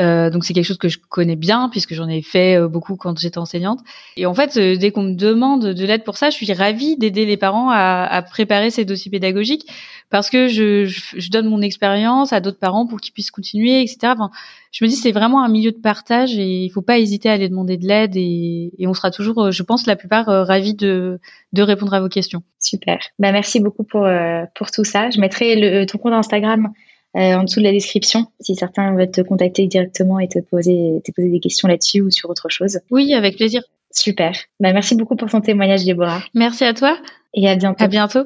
[0.01, 2.97] Euh, donc c'est quelque chose que je connais bien puisque j'en ai fait euh, beaucoup
[2.97, 3.80] quand j'étais enseignante.
[4.16, 6.97] Et en fait, euh, dès qu'on me demande de l'aide pour ça, je suis ravie
[6.97, 9.66] d'aider les parents à, à, préparer ces dossiers pédagogiques
[10.09, 14.12] parce que je, je, donne mon expérience à d'autres parents pour qu'ils puissent continuer, etc.
[14.14, 14.30] Enfin,
[14.70, 17.32] je me dis c'est vraiment un milieu de partage et il faut pas hésiter à
[17.32, 21.18] aller demander de l'aide et, et, on sera toujours, je pense, la plupart ravis de,
[21.53, 22.43] de répondre à vos questions.
[22.59, 22.99] Super.
[23.18, 24.07] Bah merci beaucoup pour
[24.55, 25.11] pour tout ça.
[25.11, 26.72] Je mettrai le, ton compte Instagram
[27.16, 31.00] euh, en dessous de la description si certains veulent te contacter directement et te poser,
[31.04, 32.80] te poser des questions là-dessus ou sur autre chose.
[32.90, 33.62] Oui, avec plaisir.
[33.90, 34.32] Super.
[34.60, 36.22] Bah, merci beaucoup pour ton témoignage, Déborah.
[36.34, 36.96] Merci à toi.
[37.34, 37.84] Et à bientôt.
[37.84, 38.24] À bientôt.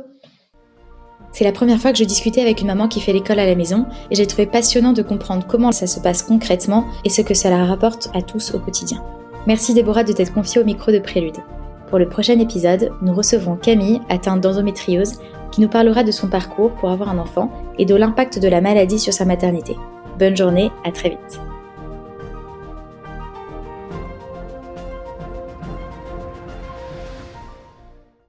[1.33, 3.55] C'est la première fois que je discutais avec une maman qui fait l'école à la
[3.57, 7.35] maison et j'ai trouvé passionnant de comprendre comment ça se passe concrètement et ce que
[7.35, 9.05] ça leur rapporte à tous au quotidien.
[9.47, 11.37] Merci Déborah de t'être confiée au micro de Prélude.
[11.89, 15.21] Pour le prochain épisode, nous recevrons Camille, atteinte d'endométriose,
[15.51, 18.61] qui nous parlera de son parcours pour avoir un enfant et de l'impact de la
[18.61, 19.77] maladie sur sa maternité.
[20.19, 21.41] Bonne journée, à très vite.